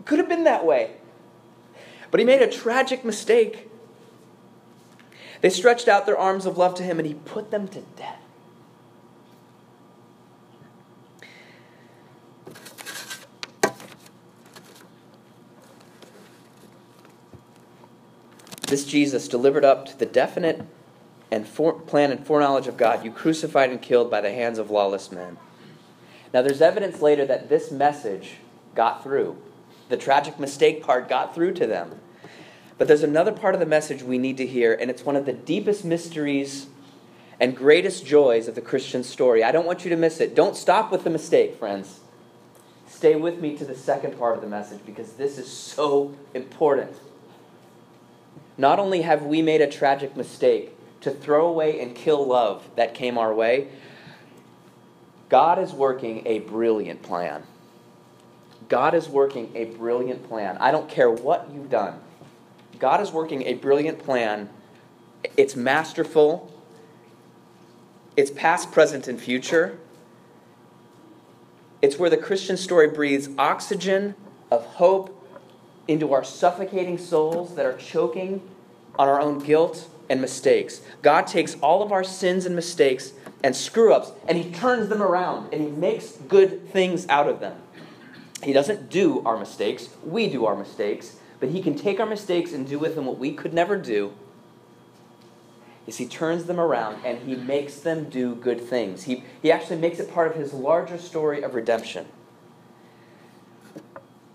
It 0.00 0.06
could 0.06 0.18
have 0.18 0.28
been 0.28 0.44
that 0.44 0.66
way. 0.66 0.96
But 2.10 2.18
he 2.18 2.26
made 2.26 2.42
a 2.42 2.50
tragic 2.50 3.04
mistake. 3.04 3.70
They 5.40 5.50
stretched 5.50 5.88
out 5.88 6.04
their 6.04 6.18
arms 6.18 6.46
of 6.46 6.58
love 6.58 6.74
to 6.74 6.82
him 6.82 6.98
and 6.98 7.06
he 7.06 7.14
put 7.14 7.50
them 7.50 7.68
to 7.68 7.80
death. 7.96 8.19
This 18.70 18.84
Jesus, 18.84 19.26
delivered 19.26 19.64
up 19.64 19.86
to 19.86 19.98
the 19.98 20.06
definite 20.06 20.64
and 21.28 21.44
for, 21.44 21.72
plan 21.72 22.12
and 22.12 22.24
foreknowledge 22.24 22.68
of 22.68 22.76
God, 22.76 23.04
you 23.04 23.10
crucified 23.10 23.70
and 23.70 23.82
killed 23.82 24.08
by 24.12 24.20
the 24.20 24.30
hands 24.30 24.58
of 24.58 24.70
lawless 24.70 25.10
men. 25.10 25.38
Now, 26.32 26.42
there's 26.42 26.62
evidence 26.62 27.02
later 27.02 27.26
that 27.26 27.48
this 27.48 27.72
message 27.72 28.34
got 28.76 29.02
through. 29.02 29.36
The 29.88 29.96
tragic 29.96 30.38
mistake 30.38 30.84
part 30.84 31.08
got 31.08 31.34
through 31.34 31.54
to 31.54 31.66
them. 31.66 31.98
But 32.78 32.86
there's 32.86 33.02
another 33.02 33.32
part 33.32 33.54
of 33.54 33.60
the 33.60 33.66
message 33.66 34.04
we 34.04 34.18
need 34.18 34.36
to 34.36 34.46
hear, 34.46 34.72
and 34.72 34.88
it's 34.88 35.04
one 35.04 35.16
of 35.16 35.26
the 35.26 35.32
deepest 35.32 35.84
mysteries 35.84 36.68
and 37.40 37.56
greatest 37.56 38.06
joys 38.06 38.46
of 38.46 38.54
the 38.54 38.60
Christian 38.60 39.02
story. 39.02 39.42
I 39.42 39.50
don't 39.50 39.66
want 39.66 39.84
you 39.84 39.90
to 39.90 39.96
miss 39.96 40.20
it. 40.20 40.36
Don't 40.36 40.54
stop 40.54 40.92
with 40.92 41.02
the 41.02 41.10
mistake, 41.10 41.56
friends. 41.56 41.98
Stay 42.86 43.16
with 43.16 43.40
me 43.40 43.56
to 43.56 43.64
the 43.64 43.74
second 43.74 44.16
part 44.16 44.36
of 44.36 44.42
the 44.42 44.48
message 44.48 44.78
because 44.86 45.14
this 45.14 45.38
is 45.38 45.50
so 45.50 46.14
important. 46.34 46.94
Not 48.60 48.78
only 48.78 49.00
have 49.00 49.22
we 49.22 49.40
made 49.40 49.62
a 49.62 49.66
tragic 49.66 50.14
mistake 50.18 50.76
to 51.00 51.10
throw 51.10 51.46
away 51.46 51.80
and 51.80 51.94
kill 51.94 52.26
love 52.26 52.68
that 52.76 52.92
came 52.92 53.16
our 53.16 53.32
way, 53.32 53.68
God 55.30 55.58
is 55.58 55.72
working 55.72 56.26
a 56.26 56.40
brilliant 56.40 57.00
plan. 57.02 57.44
God 58.68 58.94
is 58.94 59.08
working 59.08 59.50
a 59.54 59.64
brilliant 59.64 60.28
plan. 60.28 60.58
I 60.58 60.72
don't 60.72 60.90
care 60.90 61.10
what 61.10 61.48
you've 61.50 61.70
done. 61.70 62.00
God 62.78 63.00
is 63.00 63.10
working 63.10 63.44
a 63.44 63.54
brilliant 63.54 63.98
plan. 63.98 64.50
It's 65.38 65.56
masterful. 65.56 66.52
It's 68.14 68.30
past, 68.30 68.72
present, 68.72 69.08
and 69.08 69.18
future. 69.18 69.78
It's 71.80 71.98
where 71.98 72.10
the 72.10 72.18
Christian 72.18 72.58
story 72.58 72.88
breathes 72.88 73.30
oxygen 73.38 74.16
of 74.50 74.66
hope 74.66 75.19
into 75.90 76.12
our 76.12 76.22
suffocating 76.22 76.96
souls 76.96 77.56
that 77.56 77.66
are 77.66 77.76
choking 77.76 78.40
on 78.96 79.08
our 79.08 79.20
own 79.20 79.40
guilt 79.40 79.88
and 80.08 80.20
mistakes. 80.20 80.82
God 81.02 81.26
takes 81.26 81.56
all 81.56 81.82
of 81.82 81.90
our 81.90 82.04
sins 82.04 82.46
and 82.46 82.54
mistakes 82.54 83.12
and 83.42 83.56
screw 83.56 83.92
ups 83.92 84.12
and 84.28 84.38
He 84.38 84.52
turns 84.52 84.88
them 84.88 85.02
around 85.02 85.52
and 85.52 85.62
He 85.62 85.70
makes 85.70 86.12
good 86.12 86.70
things 86.70 87.08
out 87.08 87.28
of 87.28 87.40
them. 87.40 87.56
He 88.42 88.52
doesn't 88.52 88.88
do 88.88 89.20
our 89.26 89.36
mistakes, 89.36 89.88
we 90.04 90.28
do 90.28 90.46
our 90.46 90.56
mistakes, 90.56 91.16
but 91.40 91.48
He 91.48 91.60
can 91.60 91.74
take 91.74 91.98
our 91.98 92.06
mistakes 92.06 92.52
and 92.52 92.68
do 92.68 92.78
with 92.78 92.94
them 92.94 93.06
what 93.06 93.18
we 93.18 93.32
could 93.32 93.52
never 93.52 93.76
do. 93.76 94.12
Is 95.86 95.96
he 95.96 96.06
turns 96.06 96.44
them 96.44 96.60
around 96.60 97.04
and 97.04 97.18
he 97.18 97.34
makes 97.34 97.76
them 97.76 98.08
do 98.08 98.36
good 98.36 98.60
things. 98.60 99.04
He, 99.04 99.24
he 99.42 99.50
actually 99.50 99.78
makes 99.78 99.98
it 99.98 100.12
part 100.14 100.30
of 100.30 100.36
his 100.36 100.52
larger 100.52 100.98
story 100.98 101.42
of 101.42 101.54
redemption. 101.54 102.06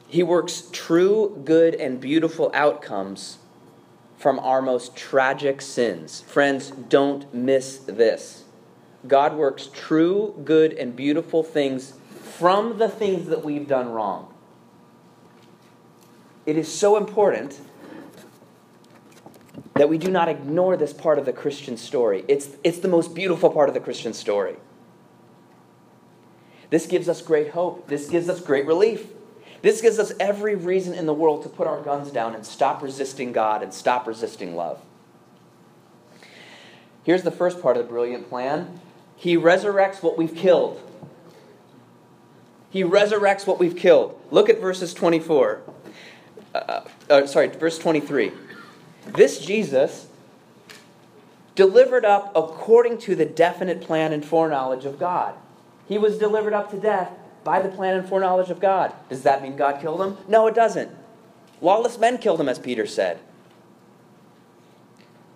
He 0.08 0.24
works 0.24 0.70
true, 0.72 1.42
good, 1.44 1.76
and 1.76 2.00
beautiful 2.00 2.52
outcomes 2.54 3.40
from 4.18 4.40
our 4.40 4.62
most 4.62 4.96
tragic 4.96 5.62
sins. 5.62 6.22
Friends, 6.22 6.72
don't 6.72 7.32
miss 7.34 7.78
this. 7.80 8.44
God 9.08 9.36
works 9.36 9.70
true, 9.74 10.40
good, 10.44 10.74
and 10.74 10.96
beautiful 10.96 11.44
things 11.44 11.94
from 12.38 12.78
the 12.78 12.90
things 12.90 13.28
that 13.28 13.44
we've 13.44 13.68
done 13.68 13.90
wrong. 13.90 14.34
It 16.46 16.58
is 16.58 16.72
so 16.72 16.98
important 16.98 17.60
that 19.76 19.90
we 19.90 19.98
do 19.98 20.10
not 20.10 20.30
ignore 20.30 20.78
this 20.78 20.94
part 20.94 21.20
of 21.20 21.26
the 21.26 21.34
Christian 21.34 21.76
story. 21.78 22.24
It's, 22.28 22.50
it's 22.64 22.80
the 22.80 22.88
most 22.88 23.14
beautiful 23.14 23.50
part 23.50 23.68
of 23.68 23.74
the 23.74 23.82
Christian 23.82 24.14
story. 24.14 24.56
This 26.70 26.86
gives 26.88 27.10
us 27.10 27.22
great 27.22 27.50
hope. 27.50 27.88
This 27.88 28.10
gives 28.10 28.30
us 28.30 28.40
great 28.42 28.66
relief. 28.66 29.08
This 29.62 29.82
gives 29.82 30.00
us 30.00 30.12
every 30.20 30.56
reason 30.56 30.94
in 30.94 31.06
the 31.06 31.14
world 31.14 31.44
to 31.44 31.50
put 31.50 31.68
our 31.68 31.82
guns 31.82 32.12
down 32.12 32.36
and 32.36 32.46
stop 32.46 32.82
resisting 32.82 33.32
God 33.32 33.64
and 33.64 33.74
stop 33.74 34.08
resisting 34.08 34.56
love. 34.56 34.82
Here's 37.04 37.24
the 37.24 37.32
first 37.32 37.62
part 37.62 37.78
of 37.78 37.84
the 37.84 37.90
brilliant 37.90 38.30
plan 38.30 38.80
He 39.16 39.38
resurrects 39.38 40.02
what 40.04 40.18
we've 40.18 40.36
killed. 40.36 40.82
He 42.70 42.84
resurrects 42.84 43.48
what 43.48 43.58
we've 43.58 43.76
killed. 43.76 44.20
Look 44.32 44.50
at 44.50 44.60
verses 44.60 44.94
24. 44.94 45.62
Uh, 46.54 46.82
uh, 47.10 47.26
sorry, 47.26 47.48
verse 47.48 47.78
23. 47.78 48.32
This 49.08 49.40
Jesus 49.40 50.08
delivered 51.54 52.04
up 52.04 52.34
according 52.36 52.98
to 52.98 53.16
the 53.16 53.26
definite 53.26 53.82
plan 53.82 54.12
and 54.12 54.26
foreknowledge 54.26 54.84
of 54.86 55.00
God. 55.00 55.36
He 55.88 55.98
was 55.98 56.18
delivered 56.18 56.54
up 56.54 56.70
to 56.72 56.78
death 56.78 57.12
by 57.46 57.62
the 57.62 57.70
plan 57.70 57.96
and 57.96 58.10
foreknowledge 58.10 58.50
of 58.50 58.60
God. 58.60 58.92
Does 59.08 59.22
that 59.22 59.42
mean 59.42 59.56
God 59.56 59.80
killed 59.80 60.02
him? 60.02 60.18
No, 60.28 60.48
it 60.48 60.56
doesn't. 60.56 60.92
Lawless 61.62 61.98
men 61.98 62.18
killed 62.18 62.42
him, 62.42 62.50
as 62.50 62.60
Peter 62.60 62.88
said. 62.88 63.20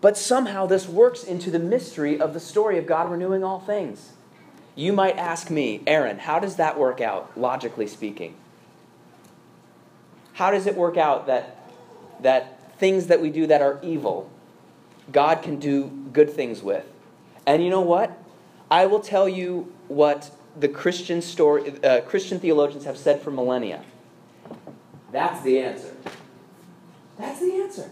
But 0.01 0.17
somehow 0.17 0.65
this 0.65 0.89
works 0.89 1.23
into 1.23 1.51
the 1.51 1.59
mystery 1.59 2.19
of 2.19 2.33
the 2.33 2.39
story 2.39 2.77
of 2.77 2.87
God 2.87 3.11
renewing 3.11 3.43
all 3.43 3.59
things. 3.59 4.13
You 4.75 4.91
might 4.91 5.17
ask 5.17 5.51
me, 5.51 5.81
Aaron, 5.85 6.17
how 6.17 6.39
does 6.39 6.55
that 6.55 6.79
work 6.79 6.99
out, 6.99 7.37
logically 7.37 7.85
speaking? 7.85 8.33
How 10.33 10.51
does 10.51 10.65
it 10.65 10.75
work 10.75 10.97
out 10.97 11.27
that, 11.27 11.69
that 12.21 12.75
things 12.79 13.07
that 13.07 13.21
we 13.21 13.29
do 13.29 13.45
that 13.45 13.61
are 13.61 13.79
evil, 13.83 14.31
God 15.11 15.43
can 15.43 15.59
do 15.59 15.87
good 16.11 16.31
things 16.31 16.63
with? 16.63 16.85
And 17.45 17.63
you 17.63 17.69
know 17.69 17.81
what? 17.81 18.17
I 18.71 18.87
will 18.87 19.01
tell 19.01 19.29
you 19.29 19.71
what 19.89 20.31
the 20.57 20.67
Christian 20.67 21.21
story, 21.21 21.73
uh, 21.83 22.01
Christian 22.01 22.39
theologians 22.39 22.85
have 22.85 22.97
said 22.97 23.21
for 23.21 23.31
millennia. 23.31 23.83
That's 25.11 25.41
the 25.41 25.59
answer. 25.59 25.95
That's 27.17 27.39
the 27.39 27.53
answer. 27.53 27.91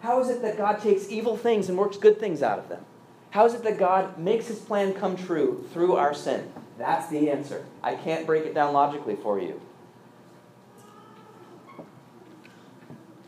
How 0.00 0.20
is 0.20 0.28
it 0.28 0.42
that 0.42 0.56
God 0.56 0.80
takes 0.80 1.08
evil 1.08 1.36
things 1.36 1.68
and 1.68 1.78
works 1.78 1.96
good 1.96 2.18
things 2.18 2.42
out 2.42 2.58
of 2.58 2.68
them? 2.68 2.84
How 3.30 3.46
is 3.46 3.54
it 3.54 3.62
that 3.64 3.78
God 3.78 4.18
makes 4.18 4.46
his 4.46 4.58
plan 4.58 4.92
come 4.92 5.16
true 5.16 5.66
through 5.72 5.96
our 5.96 6.14
sin? 6.14 6.52
That's 6.78 7.08
the 7.08 7.30
answer. 7.30 7.64
I 7.82 7.94
can't 7.94 8.26
break 8.26 8.44
it 8.44 8.54
down 8.54 8.72
logically 8.72 9.16
for 9.16 9.40
you. 9.40 9.60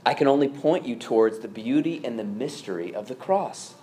I 0.05 0.15
can 0.15 0.29
only 0.29 0.49
point 0.49 0.87
you 0.87 0.95
towards 0.95 1.41
the 1.41 1.49
beauty 1.49 2.01
and 2.05 2.19
the 2.19 2.25
mystery 2.25 2.95
of 2.95 3.09
the 3.09 3.17
cross. 3.17 3.75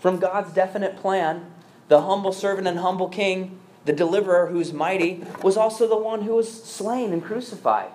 From 0.00 0.18
God's 0.18 0.52
definite 0.52 0.96
plan, 0.96 1.52
the 1.88 2.02
humble 2.02 2.32
servant 2.32 2.68
and 2.68 2.78
humble 2.78 3.08
king, 3.08 3.58
the 3.84 3.92
deliverer 3.92 4.48
who's 4.48 4.72
mighty, 4.72 5.24
was 5.42 5.56
also 5.56 5.88
the 5.88 5.96
one 5.96 6.22
who 6.22 6.34
was 6.34 6.62
slain 6.62 7.12
and 7.12 7.24
crucified. 7.24 7.90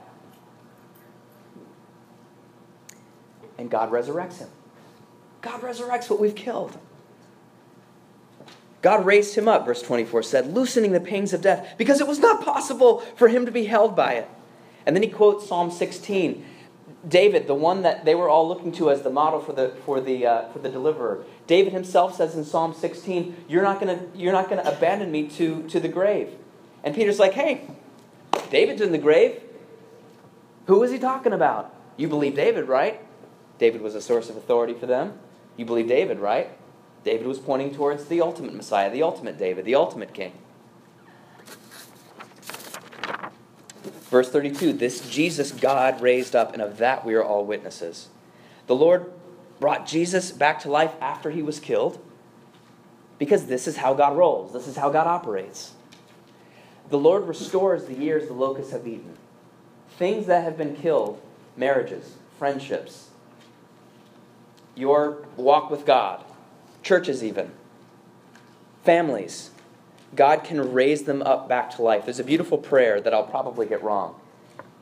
And 3.57 3.69
God 3.69 3.91
resurrects 3.91 4.39
him. 4.39 4.49
God 5.41 5.61
resurrects 5.61 6.09
what 6.09 6.19
we've 6.19 6.35
killed. 6.35 6.77
God 8.81 9.05
raised 9.05 9.35
him 9.35 9.47
up, 9.47 9.65
verse 9.65 9.81
24 9.81 10.23
said, 10.23 10.53
loosening 10.53 10.91
the 10.91 10.99
pangs 10.99 11.31
of 11.31 11.41
death, 11.41 11.75
because 11.77 12.01
it 12.01 12.07
was 12.07 12.19
not 12.19 12.43
possible 12.43 12.99
for 13.15 13.29
him 13.29 13.45
to 13.45 13.51
be 13.51 13.65
held 13.65 13.95
by 13.95 14.13
it. 14.13 14.29
And 14.85 14.95
then 14.95 15.03
he 15.03 15.09
quotes 15.09 15.47
Psalm 15.47 15.71
16 15.71 16.45
David, 17.07 17.47
the 17.47 17.55
one 17.55 17.81
that 17.81 18.05
they 18.05 18.15
were 18.15 18.29
all 18.29 18.47
looking 18.47 18.71
to 18.73 18.89
as 18.89 19.01
the 19.01 19.09
model 19.09 19.41
for 19.41 19.51
the, 19.51 19.75
for 19.85 19.99
the, 19.99 20.25
uh, 20.25 20.49
for 20.49 20.59
the 20.59 20.69
deliverer, 20.69 21.25
David 21.47 21.73
himself 21.73 22.15
says 22.15 22.35
in 22.35 22.45
Psalm 22.45 22.73
16, 22.73 23.45
You're 23.47 23.63
not 23.63 23.79
going 23.79 23.97
to 24.13 24.67
abandon 24.67 25.11
me 25.11 25.27
to, 25.29 25.67
to 25.69 25.79
the 25.79 25.89
grave. 25.89 26.29
And 26.83 26.95
Peter's 26.95 27.19
like, 27.19 27.33
Hey, 27.33 27.67
David's 28.49 28.81
in 28.81 28.91
the 28.91 28.97
grave. 28.97 29.41
Who 30.67 30.81
is 30.83 30.91
he 30.91 30.99
talking 30.99 31.33
about? 31.33 31.73
You 31.97 32.07
believe 32.07 32.35
David, 32.35 32.67
right? 32.67 33.01
David 33.57 33.81
was 33.81 33.95
a 33.95 34.01
source 34.01 34.29
of 34.29 34.37
authority 34.37 34.73
for 34.73 34.85
them. 34.85 35.19
You 35.57 35.65
believe 35.65 35.87
David, 35.87 36.19
right? 36.19 36.49
David 37.03 37.27
was 37.27 37.39
pointing 37.39 37.75
towards 37.75 38.05
the 38.05 38.21
ultimate 38.21 38.53
Messiah, 38.53 38.89
the 38.89 39.03
ultimate 39.03 39.37
David, 39.37 39.65
the 39.65 39.75
ultimate 39.75 40.13
king. 40.13 40.33
Verse 44.09 44.29
32 44.29 44.73
This 44.73 45.07
Jesus 45.09 45.51
God 45.51 46.01
raised 46.01 46.35
up, 46.35 46.53
and 46.53 46.61
of 46.61 46.77
that 46.77 47.05
we 47.05 47.13
are 47.13 47.23
all 47.23 47.45
witnesses. 47.45 48.09
The 48.67 48.75
Lord 48.75 49.11
brought 49.63 49.87
Jesus 49.87 50.29
back 50.29 50.59
to 50.59 50.69
life 50.69 50.91
after 50.99 51.31
he 51.31 51.41
was 51.41 51.57
killed 51.57 51.97
because 53.17 53.45
this 53.45 53.65
is 53.65 53.77
how 53.77 53.93
God 53.93 54.17
rolls, 54.17 54.51
this 54.51 54.67
is 54.67 54.75
how 54.75 54.89
God 54.89 55.07
operates. 55.07 55.71
The 56.89 56.99
Lord 56.99 57.29
restores 57.29 57.85
the 57.85 57.93
years 57.93 58.27
the 58.27 58.33
locusts 58.33 58.73
have 58.73 58.85
eaten. 58.85 59.17
Things 59.97 60.25
that 60.25 60.43
have 60.43 60.57
been 60.57 60.75
killed, 60.75 61.21
marriages, 61.55 62.15
friendships, 62.37 63.07
your 64.75 65.25
walk 65.37 65.71
with 65.71 65.85
God, 65.85 66.25
churches, 66.81 67.23
even, 67.23 67.49
families, 68.83 69.51
God 70.13 70.43
can 70.43 70.73
raise 70.73 71.03
them 71.03 71.21
up 71.21 71.47
back 71.47 71.73
to 71.77 71.81
life. 71.81 72.03
There's 72.03 72.19
a 72.19 72.25
beautiful 72.25 72.57
prayer 72.57 72.99
that 72.99 73.13
I'll 73.13 73.23
probably 73.23 73.65
get 73.65 73.81
wrong. 73.81 74.19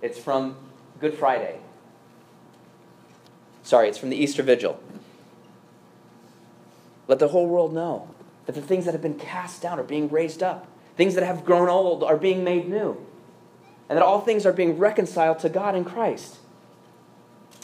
It's 0.02 0.18
from 0.18 0.56
Good 1.00 1.14
Friday. 1.14 1.61
Sorry, 3.72 3.88
it's 3.88 3.98
from 3.98 4.10
the 4.10 4.18
Easter 4.18 4.44
Vigil. 4.44 4.78
Let 7.08 7.20
the 7.20 7.30
whole 7.30 7.48
world 7.48 7.74
know 7.74 8.10
that 8.46 8.54
the 8.54 8.62
things 8.62 8.84
that 8.84 8.92
have 8.92 9.02
been 9.02 9.18
cast 9.18 9.62
down 9.62 9.80
are 9.80 9.84
being 9.84 10.10
raised 10.10 10.44
up, 10.44 10.68
things 10.98 11.16
that 11.16 11.24
have 11.24 11.46
grown 11.46 11.70
old 11.70 12.04
are 12.04 12.18
being 12.18 12.44
made 12.44 12.68
new, 12.68 12.98
and 13.88 13.96
that 13.96 14.04
all 14.04 14.20
things 14.20 14.46
are 14.46 14.52
being 14.52 14.78
reconciled 14.78 15.40
to 15.40 15.48
God 15.48 15.74
in 15.74 15.86
Christ. 15.86 16.40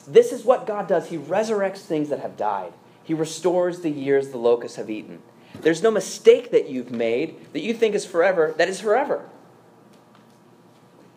This 0.08 0.32
is 0.32 0.46
what 0.46 0.66
God 0.66 0.88
does. 0.88 1.10
He 1.10 1.18
resurrects 1.18 1.80
things 1.80 2.08
that 2.08 2.22
have 2.22 2.38
died, 2.38 2.72
He 3.04 3.14
restores 3.14 3.82
the 3.82 3.92
years 3.92 4.30
the 4.30 4.38
locusts 4.38 4.78
have 4.78 4.90
eaten. 4.90 5.22
There's 5.60 5.84
no 5.84 5.92
mistake 5.92 6.52
that 6.52 6.70
you've 6.70 6.90
made 6.90 7.52
that 7.52 7.64
you 7.64 7.74
think 7.74 7.96
is 7.96 8.06
forever 8.06 8.54
that 8.56 8.70
is 8.70 8.80
forever. 8.80 9.28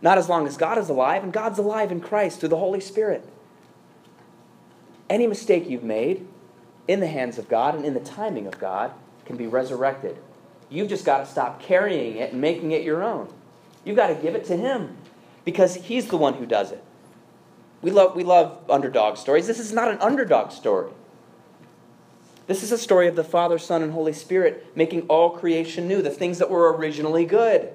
Not 0.02 0.18
as 0.18 0.28
long 0.28 0.48
as 0.48 0.56
God 0.56 0.78
is 0.78 0.88
alive, 0.88 1.22
and 1.22 1.32
God's 1.32 1.60
alive 1.60 1.92
in 1.92 2.00
Christ 2.00 2.40
through 2.40 2.48
the 2.48 2.56
Holy 2.56 2.80
Spirit. 2.80 3.24
Any 5.10 5.26
mistake 5.26 5.68
you've 5.68 5.82
made 5.82 6.26
in 6.86 7.00
the 7.00 7.08
hands 7.08 7.36
of 7.36 7.48
God 7.48 7.74
and 7.74 7.84
in 7.84 7.94
the 7.94 8.00
timing 8.00 8.46
of 8.46 8.60
God 8.60 8.92
can 9.24 9.36
be 9.36 9.48
resurrected. 9.48 10.16
You've 10.70 10.88
just 10.88 11.04
got 11.04 11.18
to 11.18 11.26
stop 11.26 11.60
carrying 11.60 12.16
it 12.16 12.30
and 12.32 12.40
making 12.40 12.70
it 12.70 12.84
your 12.84 13.02
own. 13.02 13.28
You've 13.84 13.96
got 13.96 14.06
to 14.06 14.14
give 14.14 14.36
it 14.36 14.44
to 14.46 14.56
Him 14.56 14.96
because 15.44 15.74
He's 15.74 16.06
the 16.06 16.16
one 16.16 16.34
who 16.34 16.46
does 16.46 16.70
it. 16.70 16.82
We 17.82 17.90
love, 17.90 18.14
we 18.14 18.22
love 18.22 18.62
underdog 18.70 19.16
stories. 19.16 19.48
This 19.48 19.58
is 19.58 19.72
not 19.72 19.90
an 19.90 19.98
underdog 20.00 20.52
story. 20.52 20.92
This 22.46 22.62
is 22.62 22.70
a 22.70 22.78
story 22.78 23.08
of 23.08 23.16
the 23.16 23.24
Father, 23.24 23.58
Son, 23.58 23.82
and 23.82 23.92
Holy 23.92 24.12
Spirit 24.12 24.76
making 24.76 25.02
all 25.02 25.30
creation 25.30 25.88
new, 25.88 26.02
the 26.02 26.10
things 26.10 26.38
that 26.38 26.50
were 26.50 26.72
originally 26.76 27.24
good. 27.24 27.72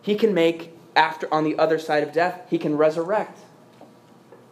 He 0.00 0.14
can 0.14 0.32
make, 0.32 0.74
after 0.94 1.32
on 1.32 1.44
the 1.44 1.58
other 1.58 1.78
side 1.78 2.02
of 2.02 2.12
death, 2.12 2.42
he 2.48 2.58
can 2.58 2.76
resurrect 2.76 3.40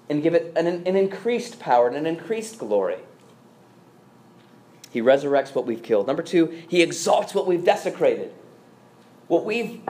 and 0.08 0.22
give 0.22 0.34
it 0.34 0.52
an, 0.56 0.66
an 0.66 0.96
increased 0.96 1.58
power 1.58 1.88
and 1.88 1.96
an 1.96 2.06
increased 2.06 2.58
glory. 2.58 2.98
He 4.90 5.00
resurrects 5.00 5.54
what 5.54 5.66
we've 5.66 5.82
killed. 5.82 6.06
Number 6.06 6.22
two, 6.22 6.62
he 6.68 6.82
exalts 6.82 7.34
what 7.34 7.46
we've 7.46 7.64
desecrated. 7.64 8.32
What 9.26 9.44
we've 9.44 9.80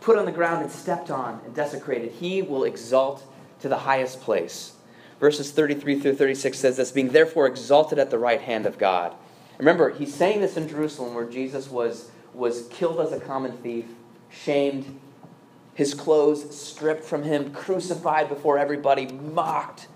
put 0.00 0.18
on 0.18 0.26
the 0.26 0.32
ground 0.32 0.62
and 0.62 0.70
stepped 0.70 1.10
on 1.10 1.40
and 1.44 1.54
desecrated, 1.54 2.12
he 2.12 2.40
will 2.42 2.64
exalt 2.64 3.24
to 3.60 3.68
the 3.68 3.78
highest 3.78 4.20
place. 4.20 4.74
Verses 5.18 5.50
33 5.50 5.98
through 5.98 6.14
36 6.14 6.58
says 6.58 6.76
this 6.76 6.92
being 6.92 7.08
therefore 7.08 7.46
exalted 7.46 7.98
at 7.98 8.10
the 8.10 8.18
right 8.18 8.40
hand 8.40 8.66
of 8.66 8.78
God. 8.78 9.14
Remember, 9.58 9.90
he's 9.90 10.14
saying 10.14 10.40
this 10.40 10.56
in 10.56 10.68
Jerusalem 10.68 11.14
where 11.14 11.24
Jesus 11.24 11.70
was, 11.70 12.10
was 12.34 12.68
killed 12.68 13.00
as 13.00 13.12
a 13.12 13.18
common 13.18 13.56
thief, 13.58 13.86
shamed, 14.30 15.00
his 15.76 15.92
clothes 15.92 16.58
stripped 16.58 17.04
from 17.04 17.22
him, 17.22 17.52
crucified 17.52 18.30
before 18.30 18.58
everybody, 18.58 19.06
mocked. 19.06 19.88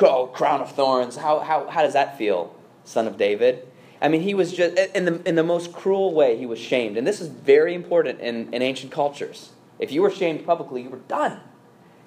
Oh, 0.00 0.26
crown 0.28 0.62
of 0.62 0.72
thorns. 0.72 1.16
How, 1.16 1.40
how, 1.40 1.68
how 1.68 1.82
does 1.82 1.92
that 1.92 2.16
feel, 2.16 2.56
son 2.84 3.06
of 3.06 3.18
David? 3.18 3.68
I 4.00 4.08
mean, 4.08 4.22
he 4.22 4.32
was 4.32 4.54
just, 4.54 4.74
in 4.96 5.04
the, 5.04 5.28
in 5.28 5.34
the 5.34 5.44
most 5.44 5.74
cruel 5.74 6.14
way, 6.14 6.38
he 6.38 6.46
was 6.46 6.58
shamed. 6.58 6.96
And 6.96 7.06
this 7.06 7.20
is 7.20 7.28
very 7.28 7.74
important 7.74 8.20
in, 8.20 8.54
in 8.54 8.62
ancient 8.62 8.90
cultures. 8.90 9.50
If 9.78 9.92
you 9.92 10.00
were 10.00 10.10
shamed 10.10 10.46
publicly, 10.46 10.80
you 10.80 10.88
were 10.88 10.96
done. 10.96 11.40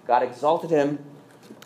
God 0.08 0.24
exalted 0.24 0.72
him 0.72 0.98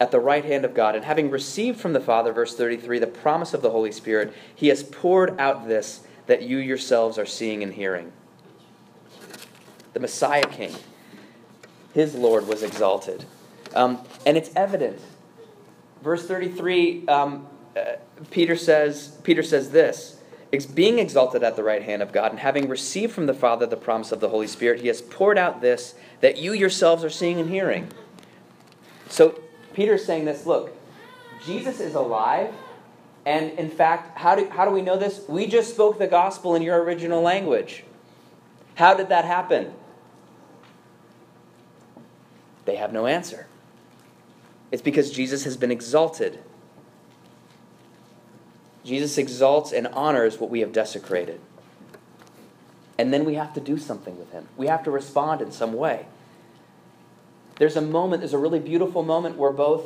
at 0.01 0.11
the 0.11 0.19
right 0.19 0.43
hand 0.43 0.65
of 0.65 0.73
God. 0.73 0.93
And 0.93 1.05
having 1.05 1.31
received 1.31 1.79
from 1.79 1.93
the 1.93 2.01
Father, 2.01 2.33
verse 2.33 2.53
33, 2.53 2.99
the 2.99 3.07
promise 3.07 3.53
of 3.53 3.61
the 3.61 3.69
Holy 3.69 3.93
Spirit, 3.93 4.33
he 4.53 4.67
has 4.67 4.83
poured 4.83 5.39
out 5.39 5.69
this 5.69 6.01
that 6.25 6.41
you 6.41 6.57
yourselves 6.57 7.17
are 7.17 7.25
seeing 7.25 7.63
and 7.63 7.73
hearing. 7.73 8.11
The 9.93 10.01
Messiah 10.01 10.43
King, 10.43 10.75
his 11.97 12.13
Lord, 12.13 12.47
was 12.47 12.61
exalted. 12.61 13.25
Um, 13.73 13.99
and 14.23 14.37
it's 14.37 14.51
evident. 14.55 15.01
Verse 16.03 16.27
33, 16.27 17.07
um, 17.07 17.47
uh, 17.75 17.93
Peter 18.29 18.55
says, 18.55 19.17
Peter 19.23 19.41
says 19.41 19.71
this 19.71 20.19
being 20.75 20.99
exalted 20.99 21.41
at 21.41 21.55
the 21.55 21.63
right 21.63 21.81
hand 21.81 22.03
of 22.03 22.13
God, 22.13 22.29
and 22.29 22.39
having 22.39 22.69
received 22.69 23.13
from 23.13 23.25
the 23.25 23.33
Father 23.33 23.65
the 23.65 23.77
promise 23.77 24.11
of 24.11 24.19
the 24.19 24.29
Holy 24.29 24.45
Spirit, 24.45 24.81
he 24.81 24.87
has 24.89 25.01
poured 25.01 25.39
out 25.39 25.59
this 25.59 25.95
that 26.21 26.37
you 26.37 26.53
yourselves 26.53 27.03
are 27.03 27.09
seeing 27.09 27.39
and 27.39 27.49
hearing. 27.49 27.87
So 29.09 29.41
Peter's 29.73 30.05
saying 30.05 30.25
this 30.25 30.45
look, 30.45 30.77
Jesus 31.43 31.79
is 31.79 31.95
alive, 31.95 32.53
and 33.25 33.57
in 33.57 33.71
fact, 33.71 34.19
how 34.19 34.35
do, 34.35 34.47
how 34.49 34.65
do 34.65 34.71
we 34.71 34.83
know 34.83 34.97
this? 34.97 35.25
We 35.27 35.47
just 35.47 35.73
spoke 35.73 35.97
the 35.97 36.07
gospel 36.07 36.53
in 36.53 36.61
your 36.61 36.79
original 36.83 37.23
language. 37.23 37.83
How 38.75 38.93
did 38.93 39.09
that 39.09 39.25
happen? 39.25 39.73
They 42.67 42.75
have 42.75 42.91
no 42.91 43.07
answer. 43.07 43.47
It's 44.71 44.81
because 44.81 45.09
Jesus 45.09 45.45
has 45.45 45.55
been 45.55 45.71
exalted. 45.71 46.39
Jesus 48.83 49.17
exalts 49.17 49.71
and 49.71 49.87
honors 49.87 50.37
what 50.37 50.49
we 50.49 50.59
have 50.59 50.73
desecrated. 50.73 51.39
And 52.97 53.13
then 53.13 53.23
we 53.23 53.35
have 53.35 53.53
to 53.53 53.61
do 53.61 53.77
something 53.77 54.19
with 54.19 54.31
him. 54.33 54.49
We 54.57 54.67
have 54.67 54.83
to 54.83 54.91
respond 54.91 55.41
in 55.41 55.53
some 55.53 55.71
way. 55.71 56.07
There's 57.55 57.77
a 57.77 57.81
moment, 57.81 58.19
there's 58.19 58.33
a 58.33 58.37
really 58.37 58.59
beautiful 58.59 59.01
moment 59.01 59.37
where 59.37 59.53
both 59.53 59.85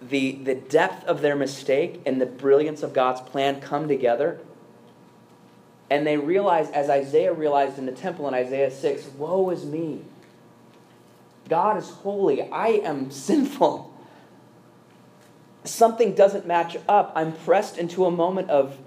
the, 0.00 0.32
the 0.32 0.54
depth 0.54 1.04
of 1.04 1.20
their 1.20 1.34
mistake 1.34 2.00
and 2.06 2.20
the 2.20 2.26
brilliance 2.26 2.84
of 2.84 2.92
God's 2.92 3.20
plan 3.22 3.60
come 3.60 3.88
together. 3.88 4.38
And 5.90 6.06
they 6.06 6.16
realize, 6.16 6.70
as 6.70 6.88
Isaiah 6.88 7.32
realized 7.32 7.76
in 7.76 7.86
the 7.86 7.92
temple 7.92 8.28
in 8.28 8.34
Isaiah 8.34 8.70
6, 8.70 9.08
Woe 9.18 9.50
is 9.50 9.64
me. 9.64 10.02
God 11.48 11.76
is 11.76 11.90
holy. 11.90 12.42
I 12.50 12.68
am 12.68 13.10
sinful 13.10 13.94
something 15.64 16.14
doesn't 16.14 16.46
match 16.46 16.76
up, 16.88 17.12
I'm 17.14 17.32
pressed 17.32 17.78
into 17.78 18.04
a 18.04 18.10
moment 18.10 18.50
of, 18.50 18.78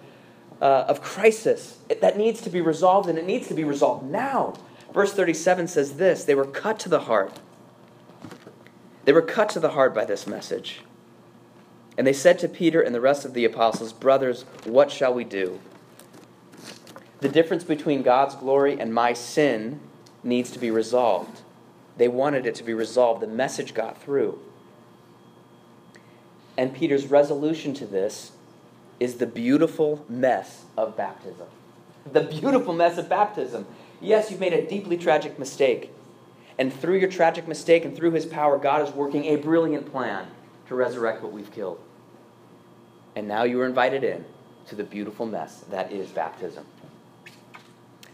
uh, 0.61 0.85
of 0.87 1.01
crisis 1.01 1.79
that 2.01 2.17
needs 2.17 2.41
to 2.41 2.49
be 2.49 2.61
resolved, 2.61 3.09
and 3.09 3.17
it 3.17 3.25
needs 3.25 3.47
to 3.47 3.53
be 3.53 3.63
resolved 3.63 4.05
now. 4.05 4.53
Verse 4.93 5.13
37 5.13 5.67
says 5.67 5.97
this 5.97 6.23
They 6.23 6.35
were 6.35 6.45
cut 6.45 6.79
to 6.79 6.89
the 6.89 7.01
heart. 7.01 7.39
They 9.05 9.13
were 9.13 9.21
cut 9.21 9.49
to 9.49 9.59
the 9.59 9.69
heart 9.69 9.93
by 9.93 10.05
this 10.05 10.27
message. 10.27 10.81
And 11.97 12.05
they 12.05 12.13
said 12.13 12.37
to 12.39 12.47
Peter 12.47 12.81
and 12.81 12.93
the 12.93 13.01
rest 13.01 13.25
of 13.25 13.33
the 13.33 13.45
apostles, 13.45 13.91
Brothers, 13.91 14.43
what 14.65 14.91
shall 14.91 15.13
we 15.13 15.23
do? 15.23 15.59
The 17.21 17.29
difference 17.29 17.63
between 17.63 18.03
God's 18.03 18.35
glory 18.35 18.79
and 18.79 18.93
my 18.93 19.13
sin 19.13 19.79
needs 20.23 20.51
to 20.51 20.59
be 20.59 20.69
resolved. 20.69 21.41
They 21.97 22.07
wanted 22.07 22.45
it 22.45 22.55
to 22.55 22.63
be 22.63 22.73
resolved. 22.73 23.21
The 23.21 23.27
message 23.27 23.73
got 23.73 24.01
through. 24.01 24.39
And 26.57 26.73
Peter's 26.73 27.07
resolution 27.07 27.73
to 27.75 27.85
this 27.85 28.31
is 28.99 29.15
the 29.15 29.27
beautiful 29.27 30.05
mess 30.09 30.65
of 30.75 30.97
baptism. 30.97 31.47
The 32.11 32.21
beautiful 32.21 32.73
mess 32.73 32.97
of 32.97 33.09
baptism. 33.09 33.67
Yes, 34.01 34.31
you've 34.31 34.39
made 34.39 34.53
a 34.53 34.67
deeply 34.67 34.97
tragic 34.97 35.37
mistake. 35.37 35.91
And 36.57 36.73
through 36.73 36.97
your 36.97 37.09
tragic 37.09 37.47
mistake 37.47 37.85
and 37.85 37.95
through 37.95 38.11
his 38.11 38.25
power, 38.25 38.57
God 38.57 38.87
is 38.87 38.93
working 38.93 39.25
a 39.25 39.35
brilliant 39.35 39.91
plan 39.91 40.27
to 40.67 40.75
resurrect 40.75 41.21
what 41.21 41.31
we've 41.31 41.51
killed. 41.51 41.79
And 43.15 43.27
now 43.27 43.43
you 43.43 43.61
are 43.61 43.65
invited 43.65 44.03
in 44.03 44.25
to 44.67 44.75
the 44.75 44.83
beautiful 44.83 45.25
mess 45.25 45.63
that 45.69 45.91
is 45.91 46.09
baptism. 46.09 46.65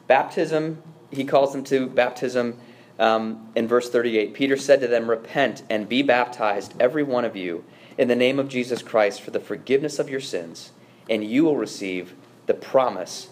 Baptism, 0.08 0.82
he 1.12 1.24
calls 1.24 1.54
them 1.54 1.63
to 1.65 1.88
baptism 1.88 2.60
um, 3.00 3.50
in 3.56 3.68
verse 3.68 3.90
38. 3.90 4.34
Peter 4.34 4.58
said 4.58 4.82
to 4.82 4.88
them, 4.88 5.10
Repent 5.10 5.64
and 5.70 5.88
be 5.88 6.02
baptized, 6.02 6.74
every 6.80 7.04
one 7.04 7.26
of 7.26 7.36
you 7.36 7.64
in 7.98 8.08
the 8.08 8.16
name 8.16 8.40
of 8.40 8.50
Jesus 8.50 8.82
Christ 8.82 9.22
for 9.22 9.32
the 9.32 9.40
forgiveness 9.40 10.00
of 10.00 10.10
your 10.10 10.20
sins, 10.20 10.72
and 11.10 11.24
you 11.24 11.44
will 11.44 11.58
receive 11.58 12.14
the 12.46 12.54
promise, 12.54 13.30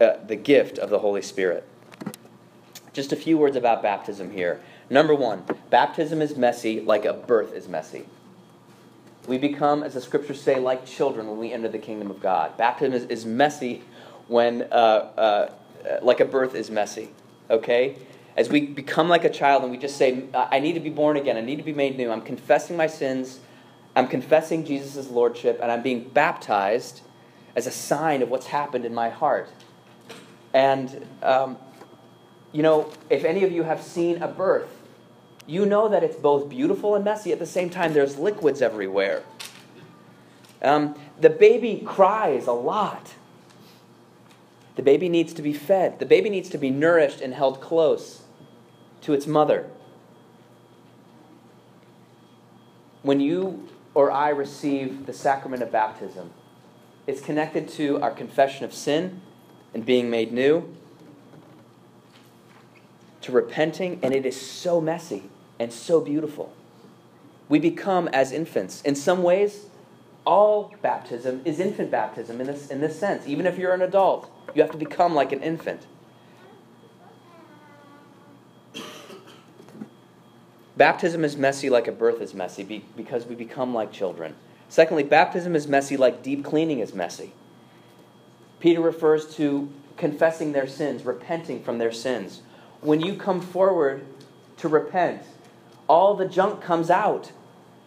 uh, 0.00 0.16
the 0.26 0.36
gift 0.36 0.78
of 0.78 0.90
the 0.90 0.98
Holy 0.98 1.22
Spirit. 1.22 1.66
Just 2.92 3.12
a 3.12 3.16
few 3.16 3.38
words 3.38 3.56
about 3.56 3.82
baptism 3.82 4.30
here. 4.30 4.60
Number 4.90 5.14
one, 5.14 5.44
baptism 5.70 6.20
is 6.20 6.36
messy 6.36 6.80
like 6.80 7.04
a 7.04 7.14
birth 7.14 7.54
is 7.54 7.68
messy. 7.68 8.04
We 9.26 9.38
become, 9.38 9.82
as 9.82 9.94
the 9.94 10.00
scriptures 10.00 10.40
say, 10.40 10.58
like 10.58 10.84
children 10.84 11.28
when 11.28 11.38
we 11.38 11.52
enter 11.52 11.68
the 11.68 11.78
kingdom 11.78 12.10
of 12.10 12.20
God. 12.20 12.56
Baptism 12.56 12.92
is, 12.92 13.04
is 13.04 13.24
messy 13.24 13.82
when, 14.26 14.62
uh, 14.62 14.74
uh, 14.74 15.50
like 16.02 16.20
a 16.20 16.24
birth 16.24 16.54
is 16.54 16.70
messy. 16.70 17.08
Okay? 17.48 17.96
As 18.36 18.48
we 18.48 18.62
become 18.62 19.08
like 19.08 19.24
a 19.24 19.30
child 19.30 19.62
and 19.62 19.70
we 19.70 19.78
just 19.78 19.96
say, 19.96 20.24
I 20.34 20.58
need 20.60 20.72
to 20.72 20.80
be 20.80 20.90
born 20.90 21.16
again, 21.16 21.36
I 21.36 21.42
need 21.42 21.56
to 21.56 21.62
be 21.62 21.74
made 21.74 21.96
new, 21.96 22.10
I'm 22.10 22.22
confessing 22.22 22.76
my 22.76 22.86
sins 22.86 23.40
I'm 23.94 24.08
confessing 24.08 24.64
Jesus' 24.64 25.08
lordship 25.10 25.58
and 25.62 25.70
I'm 25.70 25.82
being 25.82 26.08
baptized 26.08 27.02
as 27.54 27.66
a 27.66 27.70
sign 27.70 28.22
of 28.22 28.30
what's 28.30 28.46
happened 28.46 28.84
in 28.84 28.94
my 28.94 29.10
heart. 29.10 29.50
And, 30.54 31.06
um, 31.22 31.58
you 32.52 32.62
know, 32.62 32.90
if 33.10 33.24
any 33.24 33.44
of 33.44 33.52
you 33.52 33.62
have 33.64 33.82
seen 33.82 34.22
a 34.22 34.28
birth, 34.28 34.78
you 35.46 35.66
know 35.66 35.88
that 35.88 36.02
it's 36.02 36.16
both 36.16 36.48
beautiful 36.48 36.94
and 36.94 37.04
messy. 37.04 37.32
At 37.32 37.38
the 37.38 37.46
same 37.46 37.68
time, 37.68 37.92
there's 37.92 38.16
liquids 38.16 38.62
everywhere. 38.62 39.22
Um, 40.62 40.94
the 41.20 41.30
baby 41.30 41.82
cries 41.84 42.46
a 42.46 42.52
lot. 42.52 43.14
The 44.76 44.82
baby 44.82 45.08
needs 45.08 45.34
to 45.34 45.42
be 45.42 45.52
fed. 45.52 45.98
The 45.98 46.06
baby 46.06 46.30
needs 46.30 46.48
to 46.50 46.58
be 46.58 46.70
nourished 46.70 47.20
and 47.20 47.34
held 47.34 47.60
close 47.60 48.21
to 49.02 49.12
its 49.12 49.26
mother. 49.26 49.68
When 53.02 53.20
you 53.20 53.68
or 53.94 54.10
I 54.10 54.30
receive 54.30 55.06
the 55.06 55.12
sacrament 55.12 55.62
of 55.62 55.70
baptism. 55.70 56.30
It's 57.06 57.20
connected 57.20 57.68
to 57.70 58.00
our 58.00 58.10
confession 58.10 58.64
of 58.64 58.72
sin 58.72 59.20
and 59.74 59.84
being 59.84 60.08
made 60.08 60.32
new, 60.32 60.74
to 63.22 63.32
repenting, 63.32 64.00
and 64.02 64.14
it 64.14 64.26
is 64.26 64.40
so 64.40 64.80
messy 64.80 65.24
and 65.58 65.72
so 65.72 66.00
beautiful. 66.00 66.54
We 67.48 67.58
become 67.58 68.08
as 68.08 68.32
infants. 68.32 68.82
In 68.82 68.94
some 68.94 69.22
ways, 69.22 69.66
all 70.24 70.74
baptism 70.82 71.42
is 71.44 71.60
infant 71.60 71.90
baptism 71.90 72.40
in 72.40 72.46
this, 72.46 72.68
in 72.68 72.80
this 72.80 72.98
sense. 72.98 73.26
Even 73.26 73.46
if 73.46 73.58
you're 73.58 73.74
an 73.74 73.82
adult, 73.82 74.30
you 74.54 74.62
have 74.62 74.70
to 74.72 74.78
become 74.78 75.14
like 75.14 75.32
an 75.32 75.42
infant. 75.42 75.86
Baptism 80.76 81.24
is 81.24 81.36
messy 81.36 81.68
like 81.68 81.86
a 81.86 81.92
birth 81.92 82.20
is 82.20 82.32
messy 82.32 82.84
because 82.96 83.26
we 83.26 83.34
become 83.34 83.74
like 83.74 83.92
children. 83.92 84.34
Secondly, 84.68 85.02
baptism 85.02 85.54
is 85.54 85.68
messy 85.68 85.98
like 85.98 86.22
deep 86.22 86.44
cleaning 86.44 86.78
is 86.78 86.94
messy. 86.94 87.32
Peter 88.58 88.80
refers 88.80 89.34
to 89.36 89.70
confessing 89.98 90.52
their 90.52 90.66
sins, 90.66 91.04
repenting 91.04 91.62
from 91.62 91.78
their 91.78 91.92
sins. 91.92 92.40
When 92.80 93.00
you 93.00 93.16
come 93.16 93.40
forward 93.40 94.06
to 94.58 94.68
repent, 94.68 95.22
all 95.88 96.14
the 96.14 96.26
junk 96.26 96.62
comes 96.62 96.88
out. 96.88 97.32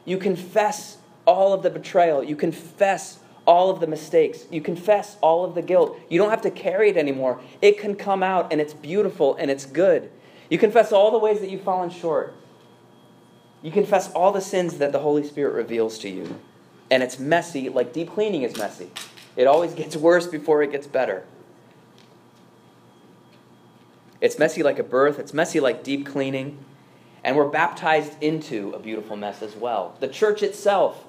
You 0.06 0.18
confess 0.18 0.98
all 1.26 1.54
of 1.54 1.64
the 1.64 1.72
betrayal. 1.72 2.24
You 2.24 2.36
confess 2.36 3.20
all 3.48 3.72
of 3.72 3.80
the 3.80 3.88
mistakes. 3.88 4.46
You 4.52 4.62
confess 4.62 5.18
all 5.22 5.44
of 5.44 5.56
the 5.56 5.62
guilt. 5.64 5.98
You 6.08 6.20
don't 6.20 6.30
have 6.30 6.42
to 6.44 6.52
carry 6.52 6.90
it 6.90 6.98
anymore. 6.98 7.40
It 7.62 7.80
can 7.80 7.96
come 7.96 8.22
out 8.22 8.52
and 8.52 8.62
it's 8.62 8.74
beautiful 8.74 9.36
and 9.36 9.50
it's 9.50 9.66
good. 9.66 10.12
You 10.50 10.60
confess 10.60 10.92
all 10.92 11.10
the 11.10 11.18
ways 11.18 11.40
that 11.40 11.50
you've 11.50 11.64
fallen 11.64 11.90
short. 11.90 12.36
You 13.62 13.72
confess 13.72 14.12
all 14.12 14.32
the 14.32 14.42
sins 14.42 14.78
that 14.78 14.92
the 14.92 15.00
Holy 15.00 15.24
Spirit 15.24 15.54
reveals 15.54 15.98
to 16.00 16.10
you. 16.10 16.40
And 16.92 17.02
it's 17.02 17.18
messy, 17.18 17.70
like 17.70 17.94
deep 17.94 18.12
cleaning 18.12 18.44
is 18.44 18.58
messy. 18.58 18.92
It 19.36 19.48
always 19.48 19.74
gets 19.76 19.96
worse 19.96 20.28
before 20.28 20.62
it 20.64 20.72
gets 20.72 20.88
better. 20.88 21.26
It's 24.22 24.40
messy 24.40 24.64
like 24.64 24.80
a 24.80 24.84
birth, 24.84 25.20
it's 25.20 25.34
messy 25.34 25.60
like 25.60 25.84
deep 25.84 26.06
cleaning, 26.06 26.64
and 27.24 27.36
we're 27.36 27.50
baptized 27.50 28.22
into 28.22 28.72
a 28.74 28.80
beautiful 28.80 29.16
mess 29.16 29.42
as 29.42 29.56
well. 29.56 29.96
The 30.00 30.08
church 30.08 30.42
itself 30.42 31.06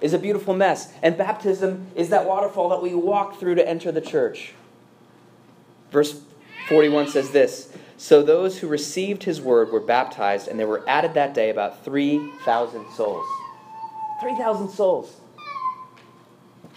is 0.00 0.12
a 0.12 0.18
beautiful 0.18 0.54
mess, 0.54 0.92
and 1.02 1.16
baptism 1.16 1.86
is 1.94 2.08
that 2.10 2.26
waterfall 2.26 2.68
that 2.70 2.82
we 2.82 2.94
walk 2.94 3.38
through 3.38 3.54
to 3.56 3.68
enter 3.68 3.92
the 3.92 4.00
church. 4.00 4.54
Verse 5.90 6.20
41 6.68 7.08
says 7.08 7.30
this 7.30 7.72
So 7.98 8.22
those 8.22 8.58
who 8.58 8.68
received 8.68 9.24
his 9.24 9.40
word 9.40 9.72
were 9.72 9.80
baptized, 9.80 10.46
and 10.46 10.58
there 10.58 10.68
were 10.68 10.88
added 10.88 11.14
that 11.14 11.34
day 11.34 11.50
about 11.50 11.84
3,000 11.84 12.86
souls. 12.92 13.26
3,000 14.20 14.68
souls. 14.68 15.16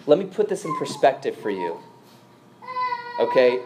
Let 0.08 0.18
me 0.18 0.26
put 0.26 0.50
this 0.50 0.66
in 0.66 0.76
perspective 0.80 1.38
for 1.38 1.52
you. 1.52 1.78
Okay? 3.20 3.60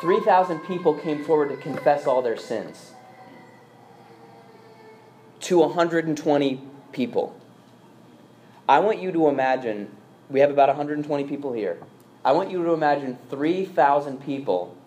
3,000 0.00 0.60
people 0.60 0.94
came 0.94 1.22
forward 1.22 1.50
to 1.50 1.56
confess 1.58 2.06
all 2.06 2.22
their 2.22 2.38
sins. 2.38 2.92
To 5.40 5.58
120 5.58 6.62
people. 6.92 7.38
I 8.66 8.78
want 8.78 9.00
you 9.00 9.12
to 9.12 9.28
imagine, 9.28 9.94
we 10.30 10.40
have 10.40 10.50
about 10.50 10.68
120 10.68 11.24
people 11.24 11.52
here. 11.52 11.78
I 12.24 12.32
want 12.32 12.50
you 12.50 12.64
to 12.64 12.72
imagine 12.72 13.18
3,000 13.28 14.24
people 14.24 14.78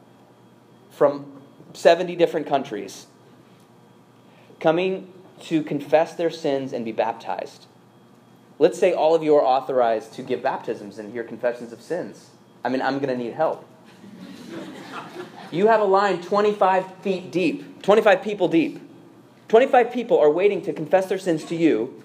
from 0.97 1.31
70 1.73 2.15
different 2.15 2.47
countries 2.47 3.05
coming 4.59 5.13
to 5.41 5.61
confess 5.61 6.15
their 6.15 6.31
sins 6.31 6.73
and 6.73 6.83
be 6.83 6.91
baptized. 6.91 7.67
Let's 8.57 8.79
say 8.79 8.93
all 8.93 9.13
of 9.13 9.21
you 9.21 9.35
are 9.35 9.45
authorized 9.45 10.13
to 10.13 10.23
give 10.23 10.41
baptisms 10.41 10.97
and 10.97 11.13
hear 11.13 11.23
confessions 11.23 11.71
of 11.71 11.83
sins. 11.83 12.31
I 12.63 12.69
mean, 12.69 12.81
I'm 12.81 12.97
going 12.97 13.15
to 13.15 13.23
need 13.23 13.33
help. 13.33 13.63
You 15.51 15.67
have 15.67 15.81
a 15.81 15.85
line 15.85 16.19
25 16.23 16.95
feet 16.95 17.31
deep, 17.31 17.83
25 17.83 18.23
people 18.23 18.47
deep. 18.47 18.81
25 19.49 19.93
people 19.93 20.17
are 20.17 20.31
waiting 20.31 20.63
to 20.63 20.73
confess 20.73 21.05
their 21.05 21.19
sins 21.19 21.45
to 21.45 21.55
you 21.55 22.03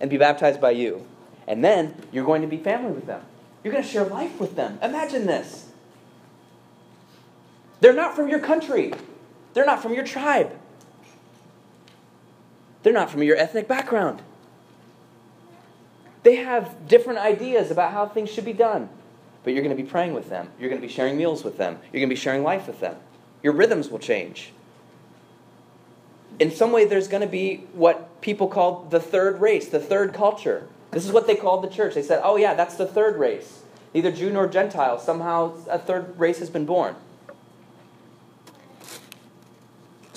and 0.00 0.10
be 0.10 0.18
baptized 0.18 0.60
by 0.60 0.72
you. 0.72 1.06
And 1.46 1.64
then 1.64 1.94
you're 2.12 2.26
going 2.26 2.42
to 2.42 2.46
be 2.46 2.58
family 2.58 2.92
with 2.92 3.06
them. 3.06 3.22
You're 3.64 3.72
going 3.72 3.82
to 3.82 3.88
share 3.88 4.04
life 4.04 4.38
with 4.38 4.54
them. 4.54 4.78
Imagine 4.82 5.26
this. 5.26 5.67
They're 7.80 7.94
not 7.94 8.16
from 8.16 8.28
your 8.28 8.40
country, 8.40 8.92
they're 9.54 9.66
not 9.66 9.82
from 9.82 9.94
your 9.94 10.04
tribe, 10.04 10.52
they're 12.82 12.92
not 12.92 13.10
from 13.10 13.22
your 13.22 13.36
ethnic 13.36 13.68
background. 13.68 14.22
They 16.24 16.36
have 16.36 16.88
different 16.88 17.20
ideas 17.20 17.70
about 17.70 17.92
how 17.92 18.06
things 18.06 18.30
should 18.30 18.44
be 18.44 18.52
done. 18.52 18.88
But 19.44 19.52
you're 19.52 19.62
going 19.62 19.74
to 19.74 19.82
be 19.82 19.88
praying 19.88 20.14
with 20.14 20.28
them. 20.28 20.50
You're 20.58 20.68
going 20.68 20.80
to 20.80 20.86
be 20.86 20.92
sharing 20.92 21.16
meals 21.16 21.44
with 21.44 21.56
them. 21.56 21.78
You're 21.84 22.00
going 22.00 22.08
to 22.08 22.14
be 22.14 22.20
sharing 22.20 22.42
life 22.42 22.66
with 22.66 22.80
them. 22.80 22.96
Your 23.42 23.52
rhythms 23.52 23.88
will 23.88 24.00
change. 24.00 24.52
In 26.38 26.50
some 26.50 26.72
way, 26.72 26.84
there's 26.84 27.08
going 27.08 27.22
to 27.22 27.28
be 27.28 27.64
what 27.72 28.20
people 28.20 28.48
call 28.48 28.86
the 28.90 29.00
third 29.00 29.40
race, 29.40 29.68
the 29.68 29.80
third 29.80 30.12
culture. 30.12 30.68
This 30.90 31.06
is 31.06 31.12
what 31.12 31.26
they 31.26 31.34
called 31.34 31.62
the 31.64 31.68
church. 31.68 31.94
They 31.94 32.02
said, 32.02 32.20
oh, 32.22 32.36
yeah, 32.36 32.54
that's 32.54 32.74
the 32.74 32.86
third 32.86 33.16
race. 33.16 33.62
Neither 33.94 34.12
Jew 34.12 34.30
nor 34.30 34.46
Gentile. 34.48 34.98
Somehow 34.98 35.54
a 35.70 35.78
third 35.78 36.18
race 36.18 36.40
has 36.40 36.50
been 36.50 36.66
born. 36.66 36.96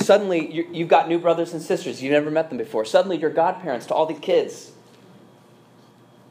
Suddenly, 0.02 0.68
you've 0.72 0.88
got 0.90 1.08
new 1.08 1.20
brothers 1.20 1.54
and 1.54 1.62
sisters. 1.62 2.02
You've 2.02 2.14
never 2.14 2.32
met 2.32 2.50
them 2.50 2.58
before. 2.58 2.86
Suddenly, 2.86 3.18
you're 3.18 3.30
godparents 3.30 3.86
to 3.88 3.94
all 3.94 4.06
the 4.06 4.14
kids. 4.14 4.72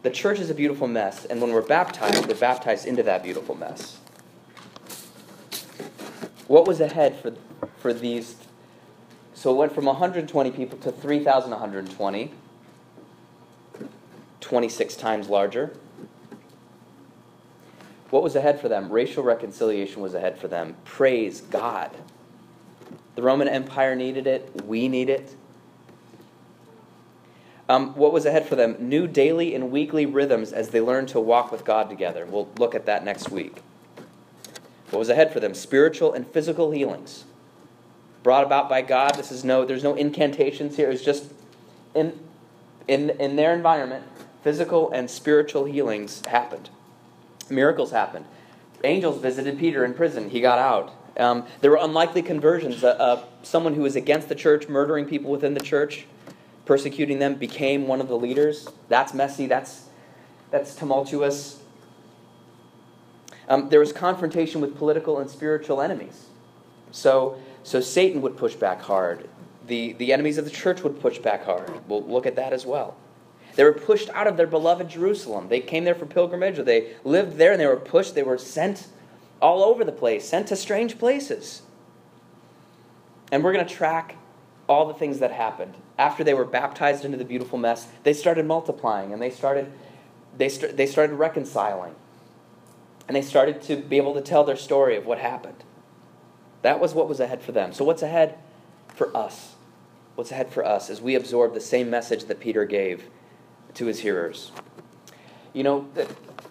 The 0.02 0.10
church 0.10 0.38
is 0.38 0.50
a 0.50 0.54
beautiful 0.54 0.88
mess, 0.88 1.24
and 1.26 1.40
when 1.40 1.52
we're 1.52 1.60
baptized, 1.60 2.26
we're 2.26 2.34
baptized 2.34 2.86
into 2.86 3.02
that 3.02 3.22
beautiful 3.22 3.54
mess. 3.54 3.98
What 6.46 6.66
was 6.66 6.80
ahead 6.80 7.16
for, 7.20 7.34
for 7.78 7.92
these? 7.92 8.36
So 9.34 9.52
it 9.52 9.56
went 9.56 9.74
from 9.74 9.84
120 9.84 10.50
people 10.50 10.78
to 10.78 10.90
3,120, 10.90 12.32
26 14.40 14.96
times 14.96 15.28
larger. 15.28 15.76
What 18.08 18.22
was 18.22 18.34
ahead 18.34 18.60
for 18.60 18.68
them? 18.68 18.90
Racial 18.90 19.22
reconciliation 19.22 20.02
was 20.02 20.14
ahead 20.14 20.38
for 20.38 20.48
them. 20.48 20.76
Praise 20.84 21.40
God. 21.40 21.90
The 23.14 23.22
Roman 23.22 23.48
Empire 23.48 23.94
needed 23.94 24.26
it. 24.26 24.64
We 24.64 24.88
need 24.88 25.08
it. 25.08 25.34
Um, 27.68 27.94
what 27.94 28.12
was 28.12 28.26
ahead 28.26 28.48
for 28.48 28.56
them? 28.56 28.76
New 28.80 29.06
daily 29.06 29.54
and 29.54 29.70
weekly 29.70 30.04
rhythms 30.04 30.52
as 30.52 30.70
they 30.70 30.80
learned 30.80 31.08
to 31.10 31.20
walk 31.20 31.52
with 31.52 31.64
God 31.64 31.88
together. 31.88 32.26
We'll 32.26 32.48
look 32.58 32.74
at 32.74 32.86
that 32.86 33.04
next 33.04 33.30
week. 33.30 33.62
What 34.90 34.98
was 34.98 35.08
ahead 35.08 35.32
for 35.32 35.38
them? 35.38 35.54
Spiritual 35.54 36.12
and 36.12 36.26
physical 36.26 36.72
healings 36.72 37.24
brought 38.22 38.44
about 38.44 38.68
by 38.68 38.82
God. 38.82 39.14
This 39.14 39.30
is 39.30 39.44
no, 39.44 39.64
there's 39.64 39.84
no 39.84 39.94
incantations 39.94 40.76
here. 40.76 40.90
It's 40.90 41.04
just 41.04 41.32
in, 41.94 42.18
in, 42.88 43.10
in 43.10 43.36
their 43.36 43.54
environment, 43.54 44.04
physical 44.42 44.90
and 44.90 45.08
spiritual 45.08 45.64
healings 45.64 46.22
happened. 46.26 46.70
Miracles 47.48 47.92
happened. 47.92 48.24
Angels 48.82 49.20
visited 49.20 49.58
Peter 49.58 49.84
in 49.84 49.94
prison. 49.94 50.30
He 50.30 50.40
got 50.40 50.58
out. 50.58 50.92
Um, 51.16 51.46
there 51.60 51.70
were 51.70 51.78
unlikely 51.80 52.22
conversions. 52.22 52.84
Uh, 52.84 52.88
uh, 52.88 53.24
someone 53.42 53.74
who 53.74 53.82
was 53.82 53.96
against 53.96 54.28
the 54.28 54.34
church, 54.34 54.68
murdering 54.68 55.06
people 55.06 55.30
within 55.30 55.54
the 55.54 55.60
church, 55.60 56.06
persecuting 56.66 57.18
them, 57.18 57.34
became 57.34 57.86
one 57.86 58.00
of 58.00 58.08
the 58.08 58.16
leaders. 58.16 58.68
That's 58.88 59.12
messy. 59.12 59.46
That's, 59.46 59.84
that's 60.50 60.74
tumultuous. 60.74 61.60
Um, 63.48 63.68
there 63.68 63.80
was 63.80 63.92
confrontation 63.92 64.60
with 64.60 64.76
political 64.76 65.18
and 65.18 65.28
spiritual 65.28 65.80
enemies. 65.80 66.26
So, 66.92 67.40
so 67.64 67.80
Satan 67.80 68.22
would 68.22 68.36
push 68.36 68.54
back 68.54 68.80
hard. 68.82 69.28
The, 69.66 69.92
the 69.94 70.12
enemies 70.12 70.38
of 70.38 70.44
the 70.44 70.50
church 70.50 70.82
would 70.82 71.00
push 71.00 71.18
back 71.18 71.44
hard. 71.44 71.88
We'll 71.88 72.04
look 72.04 72.26
at 72.26 72.36
that 72.36 72.52
as 72.52 72.64
well. 72.64 72.96
They 73.56 73.64
were 73.64 73.72
pushed 73.72 74.08
out 74.10 74.26
of 74.26 74.36
their 74.36 74.46
beloved 74.46 74.88
Jerusalem. 74.88 75.48
They 75.48 75.60
came 75.60 75.84
there 75.84 75.94
for 75.94 76.06
pilgrimage, 76.06 76.58
or 76.58 76.62
they 76.62 76.94
lived 77.04 77.36
there 77.36 77.52
and 77.52 77.60
they 77.60 77.66
were 77.66 77.76
pushed. 77.76 78.14
They 78.14 78.22
were 78.22 78.38
sent 78.38 78.86
all 79.40 79.62
over 79.62 79.84
the 79.84 79.92
place, 79.92 80.28
sent 80.28 80.48
to 80.48 80.56
strange 80.56 80.98
places. 80.98 81.62
And 83.32 83.42
we're 83.42 83.52
going 83.52 83.66
to 83.66 83.74
track 83.74 84.16
all 84.68 84.86
the 84.86 84.94
things 84.94 85.18
that 85.18 85.32
happened. 85.32 85.74
After 85.98 86.22
they 86.22 86.34
were 86.34 86.44
baptized 86.44 87.04
into 87.04 87.16
the 87.16 87.24
beautiful 87.24 87.58
mess, 87.58 87.88
they 88.04 88.12
started 88.12 88.46
multiplying 88.46 89.12
and 89.12 89.20
they 89.20 89.30
started, 89.30 89.72
they, 90.36 90.48
st- 90.48 90.76
they 90.76 90.86
started 90.86 91.14
reconciling. 91.14 91.94
And 93.08 93.16
they 93.16 93.22
started 93.22 93.60
to 93.62 93.76
be 93.76 93.96
able 93.96 94.14
to 94.14 94.20
tell 94.20 94.44
their 94.44 94.56
story 94.56 94.96
of 94.96 95.04
what 95.04 95.18
happened. 95.18 95.64
That 96.62 96.78
was 96.78 96.94
what 96.94 97.08
was 97.08 97.18
ahead 97.18 97.42
for 97.42 97.52
them. 97.52 97.72
So, 97.72 97.84
what's 97.84 98.02
ahead 98.02 98.38
for 98.94 99.16
us? 99.16 99.54
What's 100.14 100.30
ahead 100.30 100.52
for 100.52 100.64
us 100.64 100.90
as 100.90 101.00
we 101.00 101.14
absorb 101.14 101.54
the 101.54 101.60
same 101.60 101.90
message 101.90 102.26
that 102.26 102.38
Peter 102.38 102.64
gave 102.64 103.08
to 103.74 103.86
his 103.86 104.00
hearers? 104.00 104.52
You 105.52 105.64
know, 105.64 105.88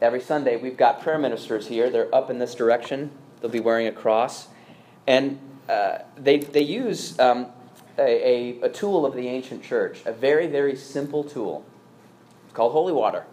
every 0.01 0.19
Sunday 0.19 0.57
we've 0.57 0.75
got 0.75 1.01
prayer 1.01 1.17
ministers 1.17 1.67
here. 1.67 1.89
They're 1.89 2.13
up 2.13 2.29
in 2.29 2.37
this 2.37 2.53
direction, 2.53 3.11
they'll 3.39 3.49
be 3.49 3.61
wearing 3.61 3.87
a 3.87 3.93
cross. 3.93 4.47
And 5.07 5.39
uh, 5.69 5.99
they, 6.17 6.39
they 6.39 6.61
use 6.61 7.17
um, 7.17 7.47
a, 7.97 8.59
a, 8.61 8.61
a 8.63 8.69
tool 8.69 9.05
of 9.05 9.15
the 9.15 9.27
ancient 9.27 9.63
church, 9.63 10.01
a 10.05 10.11
very, 10.11 10.47
very 10.47 10.75
simple 10.75 11.23
tool. 11.23 11.65
It's 12.45 12.53
called 12.53 12.73
holy 12.73 12.91
water. 12.91 13.25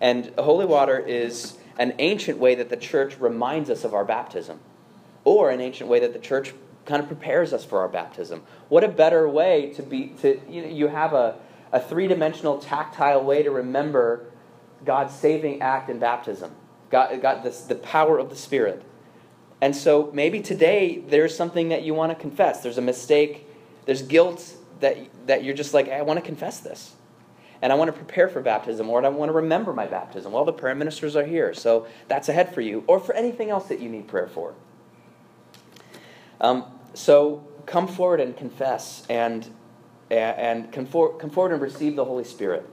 And 0.00 0.32
holy 0.38 0.66
water 0.66 0.98
is 0.98 1.56
an 1.78 1.94
ancient 1.98 2.38
way 2.38 2.56
that 2.56 2.68
the 2.68 2.76
church 2.76 3.18
reminds 3.20 3.70
us 3.70 3.84
of 3.84 3.94
our 3.94 4.04
baptism, 4.04 4.58
or 5.24 5.50
an 5.50 5.60
ancient 5.60 5.88
way 5.88 6.00
that 6.00 6.12
the 6.12 6.18
church 6.18 6.52
kind 6.84 7.00
of 7.00 7.06
prepares 7.06 7.52
us 7.52 7.64
for 7.64 7.80
our 7.80 7.88
baptism. 7.88 8.42
What 8.68 8.82
a 8.82 8.88
better 8.88 9.28
way 9.28 9.72
to 9.76 9.82
be 9.82 10.08
to 10.20 10.40
you, 10.48 10.62
know, 10.62 10.68
you 10.68 10.88
have 10.88 11.12
a, 11.12 11.36
a 11.70 11.78
three 11.78 12.08
dimensional 12.08 12.58
tactile 12.58 13.22
way 13.22 13.42
to 13.42 13.50
remember 13.50 14.29
God's 14.84 15.14
saving 15.14 15.62
act 15.62 15.90
in 15.90 15.98
baptism, 15.98 16.52
God, 16.90 17.20
God 17.20 17.42
this, 17.42 17.62
the 17.62 17.74
power 17.74 18.18
of 18.18 18.30
the 18.30 18.36
Spirit. 18.36 18.82
And 19.60 19.76
so 19.76 20.10
maybe 20.14 20.40
today 20.40 20.98
there's 21.06 21.36
something 21.36 21.68
that 21.68 21.82
you 21.82 21.92
want 21.92 22.12
to 22.12 22.16
confess. 22.16 22.62
There's 22.62 22.78
a 22.78 22.82
mistake 22.82 23.46
there's 23.90 24.02
guilt 24.02 24.54
that, 24.80 24.98
that 25.26 25.44
you're 25.44 25.54
just 25.54 25.74
like, 25.74 25.88
I 25.88 26.02
want 26.02 26.18
to 26.18 26.24
confess 26.24 26.60
this. 26.60 26.94
And 27.62 27.72
I 27.72 27.74
want 27.74 27.88
to 27.88 27.92
prepare 27.92 28.28
for 28.28 28.40
baptism, 28.40 28.88
or 28.88 29.04
I 29.04 29.08
want 29.08 29.28
to 29.28 29.34
remember 29.34 29.72
my 29.74 29.86
baptism. 29.86 30.32
Well, 30.32 30.44
the 30.44 30.52
prayer 30.52 30.74
ministers 30.74 31.14
are 31.16 31.24
here, 31.24 31.52
so 31.52 31.86
that's 32.08 32.28
ahead 32.28 32.54
for 32.54 32.62
you, 32.62 32.84
or 32.86 33.00
for 33.00 33.14
anything 33.14 33.50
else 33.50 33.66
that 33.66 33.80
you 33.80 33.88
need 33.90 34.08
prayer 34.08 34.28
for. 34.28 34.54
Um, 36.40 36.64
so 36.94 37.46
come 37.66 37.86
forward 37.86 38.20
and 38.20 38.34
confess, 38.34 39.04
and, 39.10 39.46
and 40.08 40.72
come, 40.72 40.86
for, 40.86 41.18
come 41.18 41.28
forward 41.28 41.52
and 41.52 41.60
receive 41.60 41.96
the 41.96 42.04
Holy 42.04 42.24
Spirit. 42.24 42.66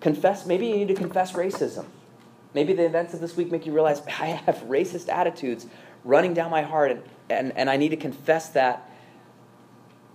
Confess, 0.00 0.46
maybe 0.46 0.66
you 0.66 0.76
need 0.76 0.88
to 0.88 0.94
confess 0.94 1.32
racism. 1.32 1.86
Maybe 2.54 2.72
the 2.72 2.84
events 2.84 3.14
of 3.14 3.20
this 3.20 3.36
week 3.36 3.50
make 3.50 3.66
you 3.66 3.72
realize 3.72 4.00
I 4.06 4.26
have 4.26 4.56
racist 4.64 5.08
attitudes 5.08 5.66
running 6.04 6.34
down 6.34 6.50
my 6.50 6.62
heart, 6.62 6.90
and, 6.90 7.02
and, 7.28 7.52
and 7.56 7.70
I 7.70 7.76
need 7.76 7.90
to 7.90 7.96
confess 7.96 8.48
that 8.50 8.88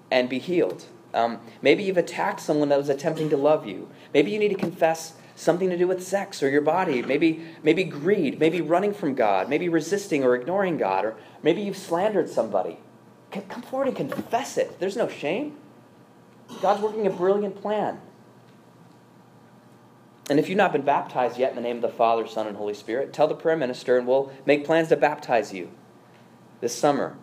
and 0.09 0.29
be 0.29 0.39
healed. 0.39 0.85
Um, 1.13 1.39
maybe 1.61 1.83
you've 1.83 1.97
attacked 1.97 2.39
someone 2.39 2.69
that 2.69 2.77
was 2.77 2.89
attempting 2.89 3.29
to 3.29 3.37
love 3.37 3.67
you. 3.67 3.89
Maybe 4.13 4.31
you 4.31 4.39
need 4.39 4.49
to 4.49 4.55
confess 4.55 5.13
something 5.35 5.69
to 5.69 5.77
do 5.77 5.87
with 5.87 6.03
sex 6.03 6.41
or 6.41 6.49
your 6.49 6.61
body, 6.61 7.01
maybe, 7.01 7.43
maybe 7.63 7.83
greed, 7.83 8.39
maybe 8.39 8.61
running 8.61 8.93
from 8.93 9.15
God, 9.15 9.49
maybe 9.49 9.69
resisting 9.69 10.23
or 10.23 10.35
ignoring 10.35 10.77
God, 10.77 11.05
or 11.05 11.15
maybe 11.41 11.61
you've 11.61 11.77
slandered 11.77 12.29
somebody. 12.29 12.79
Come 13.31 13.63
forward 13.63 13.87
and 13.87 13.97
confess 13.97 14.57
it. 14.57 14.79
There's 14.79 14.95
no 14.95 15.07
shame. 15.07 15.57
God's 16.61 16.81
working 16.81 17.07
a 17.07 17.09
brilliant 17.09 17.59
plan. 17.59 17.99
And 20.29 20.39
if 20.39 20.47
you've 20.47 20.57
not 20.57 20.71
been 20.71 20.83
baptized 20.83 21.37
yet 21.37 21.49
in 21.49 21.55
the 21.55 21.61
name 21.61 21.77
of 21.77 21.81
the 21.81 21.89
Father, 21.89 22.25
Son, 22.25 22.47
and 22.47 22.55
Holy 22.55 22.73
Spirit, 22.73 23.11
tell 23.11 23.27
the 23.27 23.35
prayer 23.35 23.57
minister 23.57 23.97
and 23.97 24.07
we'll 24.07 24.31
make 24.45 24.65
plans 24.65 24.89
to 24.89 24.95
baptize 24.95 25.53
you 25.53 25.69
this 26.61 26.73
summer. 26.73 27.17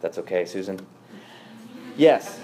That's 0.00 0.18
okay, 0.18 0.44
Susan. 0.44 0.86
Yes. 1.96 2.38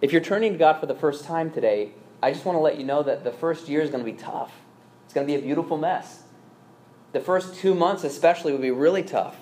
If 0.00 0.12
you're 0.12 0.22
turning 0.22 0.52
to 0.52 0.58
God 0.58 0.80
for 0.80 0.86
the 0.86 0.94
first 0.94 1.24
time 1.24 1.50
today, 1.50 1.90
I 2.22 2.32
just 2.32 2.44
want 2.44 2.56
to 2.56 2.60
let 2.60 2.78
you 2.78 2.84
know 2.84 3.02
that 3.02 3.24
the 3.24 3.32
first 3.32 3.68
year 3.68 3.82
is 3.82 3.90
going 3.90 4.04
to 4.04 4.10
be 4.10 4.16
tough. 4.16 4.52
It's 5.04 5.14
going 5.14 5.26
to 5.26 5.32
be 5.32 5.38
a 5.38 5.42
beautiful 5.42 5.76
mess. 5.76 6.22
The 7.12 7.20
first 7.20 7.54
two 7.56 7.74
months, 7.74 8.04
especially, 8.04 8.52
will 8.52 8.60
be 8.60 8.70
really 8.70 9.02
tough. 9.02 9.36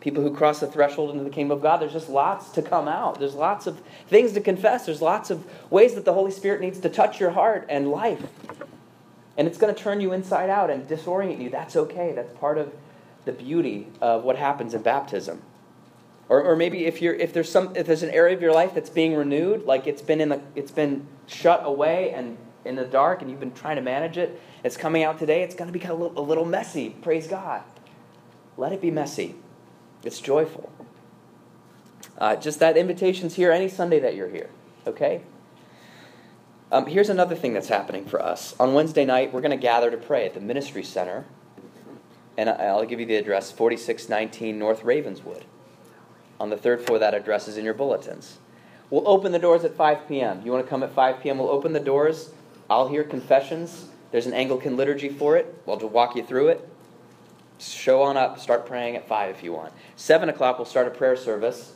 People 0.00 0.22
who 0.22 0.32
cross 0.32 0.60
the 0.60 0.68
threshold 0.68 1.10
into 1.10 1.24
the 1.24 1.30
kingdom 1.30 1.56
of 1.56 1.62
God, 1.62 1.78
there's 1.78 1.92
just 1.92 2.08
lots 2.08 2.50
to 2.50 2.62
come 2.62 2.86
out. 2.86 3.18
There's 3.18 3.34
lots 3.34 3.66
of 3.66 3.80
things 4.06 4.32
to 4.32 4.40
confess. 4.40 4.86
There's 4.86 5.02
lots 5.02 5.30
of 5.30 5.44
ways 5.70 5.94
that 5.94 6.04
the 6.04 6.12
Holy 6.14 6.30
Spirit 6.30 6.60
needs 6.60 6.78
to 6.80 6.88
touch 6.88 7.18
your 7.18 7.30
heart 7.30 7.66
and 7.68 7.90
life. 7.90 8.22
And 9.36 9.48
it's 9.48 9.58
going 9.58 9.74
to 9.74 9.80
turn 9.80 10.00
you 10.00 10.12
inside 10.12 10.50
out 10.50 10.70
and 10.70 10.86
disorient 10.86 11.40
you. 11.40 11.50
That's 11.50 11.74
okay. 11.76 12.12
That's 12.12 12.32
part 12.38 12.58
of 12.58 12.72
the 13.24 13.32
beauty 13.32 13.88
of 14.00 14.24
what 14.24 14.36
happens 14.36 14.74
in 14.74 14.82
baptism. 14.82 15.42
Or, 16.28 16.42
or 16.42 16.56
maybe 16.56 16.84
if 16.84 17.00
you're 17.00 17.14
if 17.14 17.32
there's 17.32 17.50
some 17.50 17.74
if 17.74 17.86
there's 17.86 18.02
an 18.02 18.10
area 18.10 18.36
of 18.36 18.42
your 18.42 18.52
life 18.52 18.74
that's 18.74 18.90
being 18.90 19.14
renewed, 19.14 19.64
like 19.64 19.86
it's 19.86 20.02
been 20.02 20.20
in 20.20 20.28
the 20.28 20.40
it's 20.54 20.70
been 20.70 21.06
shut 21.26 21.62
away 21.64 22.10
and 22.10 22.36
in 22.64 22.76
the 22.76 22.84
dark 22.84 23.22
and 23.22 23.30
you've 23.30 23.40
been 23.40 23.54
trying 23.54 23.76
to 23.76 23.82
manage 23.82 24.18
it, 24.18 24.40
it's 24.62 24.76
coming 24.76 25.02
out 25.02 25.18
today, 25.18 25.42
it's 25.42 25.54
going 25.54 25.68
to 25.68 25.72
become 25.72 25.92
a 25.92 25.94
little, 25.94 26.18
a 26.18 26.24
little 26.24 26.44
messy. 26.44 26.90
Praise 26.90 27.26
God. 27.26 27.62
Let 28.56 28.72
it 28.72 28.80
be 28.80 28.90
messy. 28.90 29.36
It's 30.04 30.20
joyful. 30.20 30.72
Uh, 32.18 32.36
just 32.36 32.58
that 32.60 32.76
invitation's 32.76 33.34
here 33.34 33.52
any 33.52 33.68
Sunday 33.68 34.00
that 34.00 34.14
you're 34.14 34.28
here. 34.28 34.50
Okay? 34.86 35.22
Um, 36.70 36.86
here's 36.86 37.08
another 37.08 37.34
thing 37.34 37.54
that's 37.54 37.68
happening 37.68 38.04
for 38.04 38.20
us. 38.20 38.54
On 38.60 38.74
Wednesday 38.74 39.04
night, 39.04 39.32
we're 39.32 39.40
going 39.40 39.52
to 39.52 39.56
gather 39.56 39.90
to 39.90 39.96
pray 39.96 40.26
at 40.26 40.34
the 40.34 40.40
Ministry 40.40 40.82
Center. 40.82 41.24
And 42.36 42.48
I'll 42.48 42.84
give 42.84 43.00
you 43.00 43.06
the 43.06 43.16
address 43.16 43.50
4619 43.50 44.58
North 44.58 44.84
Ravenswood. 44.84 45.44
On 46.38 46.50
the 46.50 46.56
third 46.56 46.82
floor, 46.82 46.98
that 46.98 47.14
address 47.14 47.48
is 47.48 47.56
in 47.56 47.64
your 47.64 47.74
bulletins. 47.74 48.38
We'll 48.90 49.08
open 49.08 49.32
the 49.32 49.38
doors 49.38 49.64
at 49.64 49.74
5 49.74 50.08
p.m. 50.08 50.42
You 50.44 50.52
want 50.52 50.64
to 50.64 50.70
come 50.70 50.82
at 50.82 50.92
5 50.92 51.20
p.m.? 51.20 51.38
We'll 51.38 51.48
open 51.48 51.72
the 51.72 51.80
doors. 51.80 52.30
I'll 52.70 52.88
hear 52.88 53.02
confessions. 53.02 53.86
There's 54.12 54.26
an 54.26 54.34
Anglican 54.34 54.76
liturgy 54.76 55.08
for 55.08 55.36
it. 55.36 55.62
We'll 55.66 55.78
just 55.78 55.92
walk 55.92 56.16
you 56.16 56.24
through 56.24 56.48
it. 56.48 56.68
Show 57.58 58.02
on 58.02 58.16
up. 58.16 58.38
Start 58.38 58.66
praying 58.66 58.96
at 58.96 59.08
5 59.08 59.30
if 59.30 59.42
you 59.42 59.52
want. 59.52 59.72
7 59.96 60.28
o'clock, 60.28 60.58
we'll 60.58 60.64
start 60.64 60.86
a 60.86 60.90
prayer 60.90 61.16
service 61.16 61.72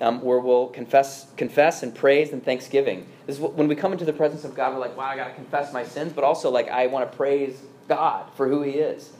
um, 0.00 0.20
where 0.22 0.38
we'll 0.38 0.68
confess, 0.68 1.26
confess 1.36 1.82
and 1.82 1.94
praise 1.94 2.32
and 2.32 2.44
thanksgiving. 2.44 3.06
This 3.26 3.36
is 3.36 3.40
what, 3.40 3.54
when 3.54 3.68
we 3.68 3.74
come 3.74 3.92
into 3.92 4.04
the 4.04 4.12
presence 4.12 4.44
of 4.44 4.54
God, 4.54 4.74
we're 4.74 4.80
like, 4.80 4.96
wow, 4.96 5.04
I 5.04 5.16
got 5.16 5.28
to 5.28 5.34
confess 5.34 5.72
my 5.72 5.84
sins, 5.84 6.12
but 6.12 6.24
also 6.24 6.50
like 6.50 6.68
I 6.68 6.86
want 6.88 7.10
to 7.10 7.16
praise 7.16 7.62
God 7.88 8.30
for 8.36 8.48
who 8.48 8.62
He 8.62 8.72
is. 8.72 9.12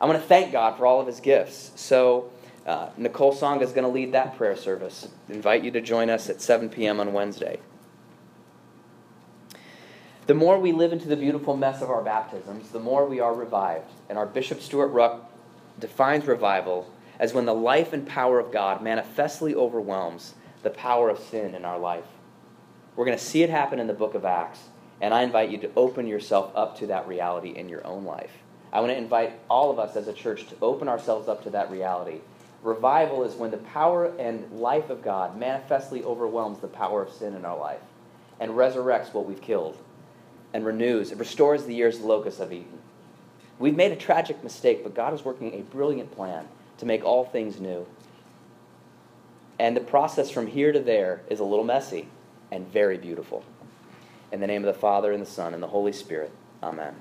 I 0.00 0.06
want 0.06 0.20
to 0.20 0.26
thank 0.26 0.52
God 0.52 0.76
for 0.76 0.86
all 0.86 1.00
of 1.00 1.06
His 1.06 1.20
gifts. 1.20 1.72
So 1.76 2.30
uh, 2.66 2.90
Nicole 2.96 3.32
Song 3.32 3.60
is 3.60 3.72
going 3.72 3.84
to 3.84 3.90
lead 3.90 4.12
that 4.12 4.36
prayer 4.36 4.56
service. 4.56 5.08
I 5.28 5.32
invite 5.32 5.64
you 5.64 5.70
to 5.72 5.80
join 5.80 6.10
us 6.10 6.30
at 6.30 6.40
7 6.40 6.68
p.m. 6.68 7.00
on 7.00 7.12
Wednesday. 7.12 7.58
The 10.26 10.34
more 10.34 10.58
we 10.58 10.70
live 10.70 10.92
into 10.92 11.08
the 11.08 11.16
beautiful 11.16 11.56
mess 11.56 11.82
of 11.82 11.90
our 11.90 12.02
baptisms, 12.02 12.70
the 12.70 12.78
more 12.78 13.06
we 13.06 13.18
are 13.18 13.34
revived. 13.34 13.90
And 14.08 14.16
our 14.16 14.26
Bishop 14.26 14.60
Stewart 14.60 14.92
Ruch 14.92 15.18
defines 15.82 16.26
revival 16.26 16.90
as 17.18 17.34
when 17.34 17.44
the 17.44 17.54
life 17.54 17.92
and 17.92 18.06
power 18.06 18.38
of 18.38 18.50
God 18.50 18.82
manifestly 18.82 19.54
overwhelms 19.54 20.34
the 20.62 20.70
power 20.70 21.10
of 21.10 21.18
sin 21.18 21.54
in 21.54 21.66
our 21.66 21.78
life. 21.78 22.06
We're 22.96 23.04
going 23.04 23.18
to 23.18 23.22
see 23.22 23.42
it 23.42 23.50
happen 23.50 23.78
in 23.78 23.86
the 23.86 23.92
book 23.92 24.14
of 24.14 24.24
Acts, 24.24 24.60
and 25.00 25.12
I 25.12 25.22
invite 25.22 25.50
you 25.50 25.58
to 25.58 25.70
open 25.76 26.06
yourself 26.06 26.52
up 26.54 26.78
to 26.78 26.86
that 26.86 27.06
reality 27.06 27.50
in 27.50 27.68
your 27.68 27.86
own 27.86 28.04
life. 28.04 28.32
I 28.72 28.80
want 28.80 28.92
to 28.92 28.96
invite 28.96 29.38
all 29.50 29.70
of 29.70 29.78
us 29.78 29.96
as 29.96 30.08
a 30.08 30.12
church 30.14 30.46
to 30.48 30.56
open 30.62 30.88
ourselves 30.88 31.28
up 31.28 31.42
to 31.44 31.50
that 31.50 31.70
reality. 31.70 32.20
Revival 32.62 33.24
is 33.24 33.34
when 33.34 33.50
the 33.50 33.58
power 33.58 34.06
and 34.18 34.50
life 34.52 34.88
of 34.88 35.02
God 35.02 35.36
manifestly 35.36 36.02
overwhelms 36.04 36.60
the 36.60 36.68
power 36.68 37.02
of 37.02 37.12
sin 37.12 37.34
in 37.34 37.44
our 37.44 37.58
life 37.58 37.80
and 38.40 38.52
resurrects 38.52 39.12
what 39.12 39.26
we've 39.26 39.42
killed 39.42 39.76
and 40.54 40.64
renews, 40.64 41.12
it 41.12 41.18
restores 41.18 41.64
the 41.64 41.74
years 41.74 42.00
locusts 42.00 42.40
have 42.40 42.52
eaten. 42.52 42.78
We've 43.62 43.76
made 43.76 43.92
a 43.92 43.96
tragic 43.96 44.42
mistake, 44.42 44.82
but 44.82 44.92
God 44.92 45.14
is 45.14 45.24
working 45.24 45.54
a 45.54 45.60
brilliant 45.62 46.10
plan 46.10 46.48
to 46.78 46.84
make 46.84 47.04
all 47.04 47.24
things 47.24 47.60
new. 47.60 47.86
And 49.60 49.76
the 49.76 49.80
process 49.80 50.32
from 50.32 50.48
here 50.48 50.72
to 50.72 50.80
there 50.80 51.20
is 51.30 51.38
a 51.38 51.44
little 51.44 51.64
messy 51.64 52.08
and 52.50 52.66
very 52.66 52.98
beautiful. 52.98 53.44
In 54.32 54.40
the 54.40 54.48
name 54.48 54.64
of 54.64 54.74
the 54.74 54.80
Father, 54.80 55.12
and 55.12 55.22
the 55.22 55.30
Son, 55.30 55.54
and 55.54 55.62
the 55.62 55.68
Holy 55.68 55.92
Spirit. 55.92 56.32
Amen. 56.60 56.96